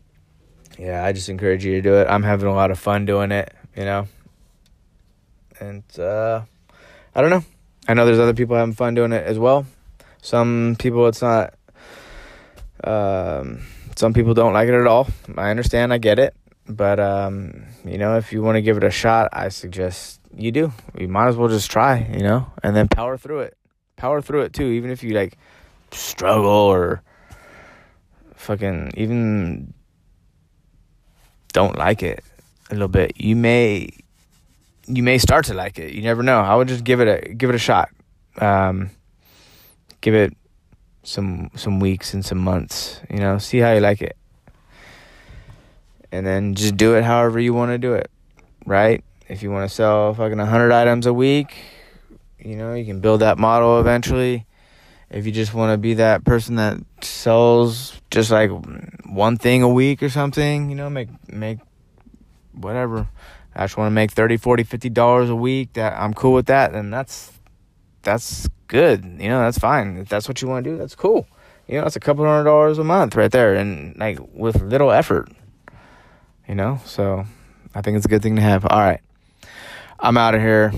yeah, 0.77 1.03
I 1.03 1.11
just 1.11 1.29
encourage 1.29 1.65
you 1.65 1.73
to 1.73 1.81
do 1.81 1.95
it. 1.95 2.07
I'm 2.09 2.23
having 2.23 2.47
a 2.47 2.53
lot 2.53 2.71
of 2.71 2.79
fun 2.79 3.05
doing 3.05 3.31
it. 3.31 3.53
You 3.75 3.85
know, 3.85 4.07
and 5.59 5.83
uh, 5.99 6.41
I 7.15 7.21
don't 7.21 7.29
know. 7.29 7.43
I 7.87 7.93
know 7.93 8.05
there's 8.05 8.19
other 8.19 8.33
people 8.33 8.55
having 8.55 8.73
fun 8.73 8.93
doing 8.95 9.11
it 9.11 9.25
as 9.25 9.39
well. 9.39 9.65
Some 10.21 10.75
people 10.79 11.07
it's 11.07 11.21
not. 11.21 11.53
Um, 12.83 13.63
some 13.95 14.13
people 14.13 14.33
don't 14.33 14.53
like 14.53 14.69
it 14.69 14.73
at 14.73 14.87
all. 14.87 15.07
I 15.37 15.49
understand. 15.49 15.91
I 15.91 15.97
get 15.97 16.19
it. 16.19 16.35
But 16.67 16.99
um, 16.99 17.65
you 17.83 17.97
know, 17.97 18.17
if 18.17 18.31
you 18.31 18.41
want 18.41 18.57
to 18.57 18.61
give 18.61 18.77
it 18.77 18.83
a 18.83 18.91
shot, 18.91 19.29
I 19.33 19.49
suggest 19.49 20.19
you 20.35 20.51
do. 20.51 20.71
You 20.97 21.07
might 21.07 21.27
as 21.27 21.35
well 21.35 21.49
just 21.49 21.71
try, 21.71 22.07
you 22.13 22.23
know, 22.23 22.51
and 22.63 22.75
then 22.75 22.87
power 22.87 23.17
through 23.17 23.39
it. 23.39 23.57
Power 23.95 24.21
through 24.21 24.41
it 24.41 24.53
too, 24.53 24.67
even 24.67 24.91
if 24.91 25.03
you 25.03 25.13
like 25.13 25.37
struggle 25.91 26.49
or 26.49 27.01
fucking 28.35 28.91
even 28.95 29.73
don't 31.51 31.77
like 31.77 32.03
it 32.03 32.23
a 32.69 32.73
little 32.73 32.87
bit. 32.87 33.19
You 33.19 33.35
may 33.35 33.89
you 34.89 35.03
may 35.03 35.17
start 35.17 35.45
to 35.45 35.53
like 35.53 35.79
it. 35.79 35.93
You 35.93 36.01
never 36.01 36.23
know. 36.23 36.39
I 36.39 36.55
would 36.55 36.67
just 36.67 36.83
give 36.83 36.99
it 36.99 37.07
a 37.07 37.33
give 37.33 37.49
it 37.49 37.55
a 37.55 37.59
shot. 37.59 37.89
Um, 38.39 38.89
give 40.01 40.15
it 40.15 40.35
some 41.03 41.51
some 41.55 41.79
weeks 41.79 42.13
and 42.13 42.25
some 42.25 42.39
months. 42.39 42.99
You 43.09 43.17
know, 43.17 43.37
see 43.37 43.59
how 43.59 43.71
you 43.73 43.79
like 43.79 44.01
it 44.01 44.17
and 46.11 46.25
then 46.25 46.55
just 46.55 46.77
do 46.77 46.95
it 46.95 47.03
however 47.03 47.39
you 47.39 47.53
want 47.53 47.71
to 47.71 47.77
do 47.77 47.93
it, 47.93 48.09
right? 48.65 49.03
If 49.27 49.43
you 49.43 49.51
want 49.51 49.69
to 49.69 49.73
sell 49.73 50.13
fucking 50.13 50.37
100 50.37 50.71
items 50.71 51.05
a 51.05 51.13
week, 51.13 51.55
you 52.39 52.55
know, 52.55 52.73
you 52.73 52.85
can 52.85 52.99
build 52.99 53.21
that 53.21 53.37
model 53.37 53.79
eventually. 53.79 54.45
If 55.09 55.25
you 55.25 55.31
just 55.31 55.53
want 55.53 55.73
to 55.73 55.77
be 55.77 55.95
that 55.95 56.23
person 56.23 56.55
that 56.55 56.77
sells 57.01 57.99
just 58.11 58.31
like 58.31 58.51
one 59.05 59.37
thing 59.37 59.63
a 59.63 59.69
week 59.69 60.01
or 60.03 60.09
something, 60.09 60.69
you 60.69 60.75
know, 60.75 60.89
make 60.89 61.09
make 61.31 61.59
whatever. 62.53 63.07
I 63.55 63.63
just 63.63 63.77
want 63.77 63.87
to 63.87 63.95
make 63.95 64.11
30, 64.11 64.37
40, 64.37 64.63
50 64.63 64.89
dollars 64.89 65.29
a 65.29 65.35
week. 65.35 65.73
That 65.73 65.93
I'm 65.99 66.13
cool 66.13 66.33
with 66.33 66.45
that, 66.47 66.73
and 66.73 66.93
that's 66.93 67.31
that's 68.03 68.47
good. 68.67 69.03
You 69.03 69.29
know, 69.29 69.41
that's 69.41 69.57
fine. 69.57 69.97
If 69.97 70.09
that's 70.09 70.27
what 70.27 70.41
you 70.41 70.47
want 70.47 70.63
to 70.63 70.71
do, 70.71 70.77
that's 70.77 70.95
cool. 70.95 71.27
You 71.67 71.77
know, 71.77 71.83
that's 71.83 71.95
a 71.95 71.99
couple 71.99 72.25
hundred 72.25 72.45
dollars 72.45 72.77
a 72.77 72.83
month 72.83 73.15
right 73.15 73.31
there, 73.31 73.55
and 73.55 73.97
like 73.97 74.19
with 74.33 74.61
little 74.61 74.91
effort 74.91 75.29
you 76.49 76.55
know? 76.55 76.81
So 76.83 77.25
I 77.73 77.81
think 77.81 77.95
it's 77.95 78.07
a 78.07 78.09
good 78.09 78.23
thing 78.23 78.35
to 78.35 78.41
have. 78.41 78.65
All 78.65 78.79
right. 78.79 78.99
I'm 79.99 80.17
out 80.17 80.35
of 80.35 80.41
here. 80.41 80.73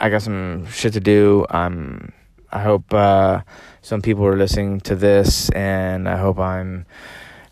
I 0.00 0.08
got 0.08 0.22
some 0.22 0.66
shit 0.68 0.92
to 0.94 1.00
do. 1.00 1.44
I'm 1.50 2.12
I 2.50 2.62
hope 2.62 2.94
uh, 2.94 3.42
some 3.82 4.00
people 4.00 4.24
are 4.24 4.36
listening 4.36 4.80
to 4.82 4.94
this 4.94 5.50
and 5.50 6.08
I 6.08 6.16
hope 6.16 6.38
I'm 6.38 6.86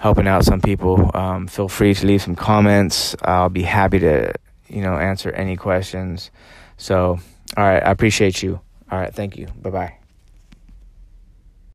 helping 0.07 0.29
out 0.29 0.45
some 0.45 0.61
people. 0.61 1.11
Um, 1.15 1.49
feel 1.49 1.69
free 1.69 1.93
to 1.93 2.07
leave 2.07 2.23
some 2.23 2.37
comments. 2.37 3.17
I'll 3.23 3.49
be 3.49 3.63
happy 3.63 3.99
to, 3.99 4.33
you 4.69 4.81
know, 4.81 4.97
answer 4.97 5.33
any 5.33 5.57
questions. 5.57 6.31
So, 6.77 7.19
all 7.57 7.65
right, 7.65 7.83
I 7.83 7.91
appreciate 7.91 8.41
you. 8.41 8.61
All 8.89 9.01
right, 9.01 9.13
thank 9.13 9.37
you. 9.37 9.47
Bye-bye. 9.63 10.06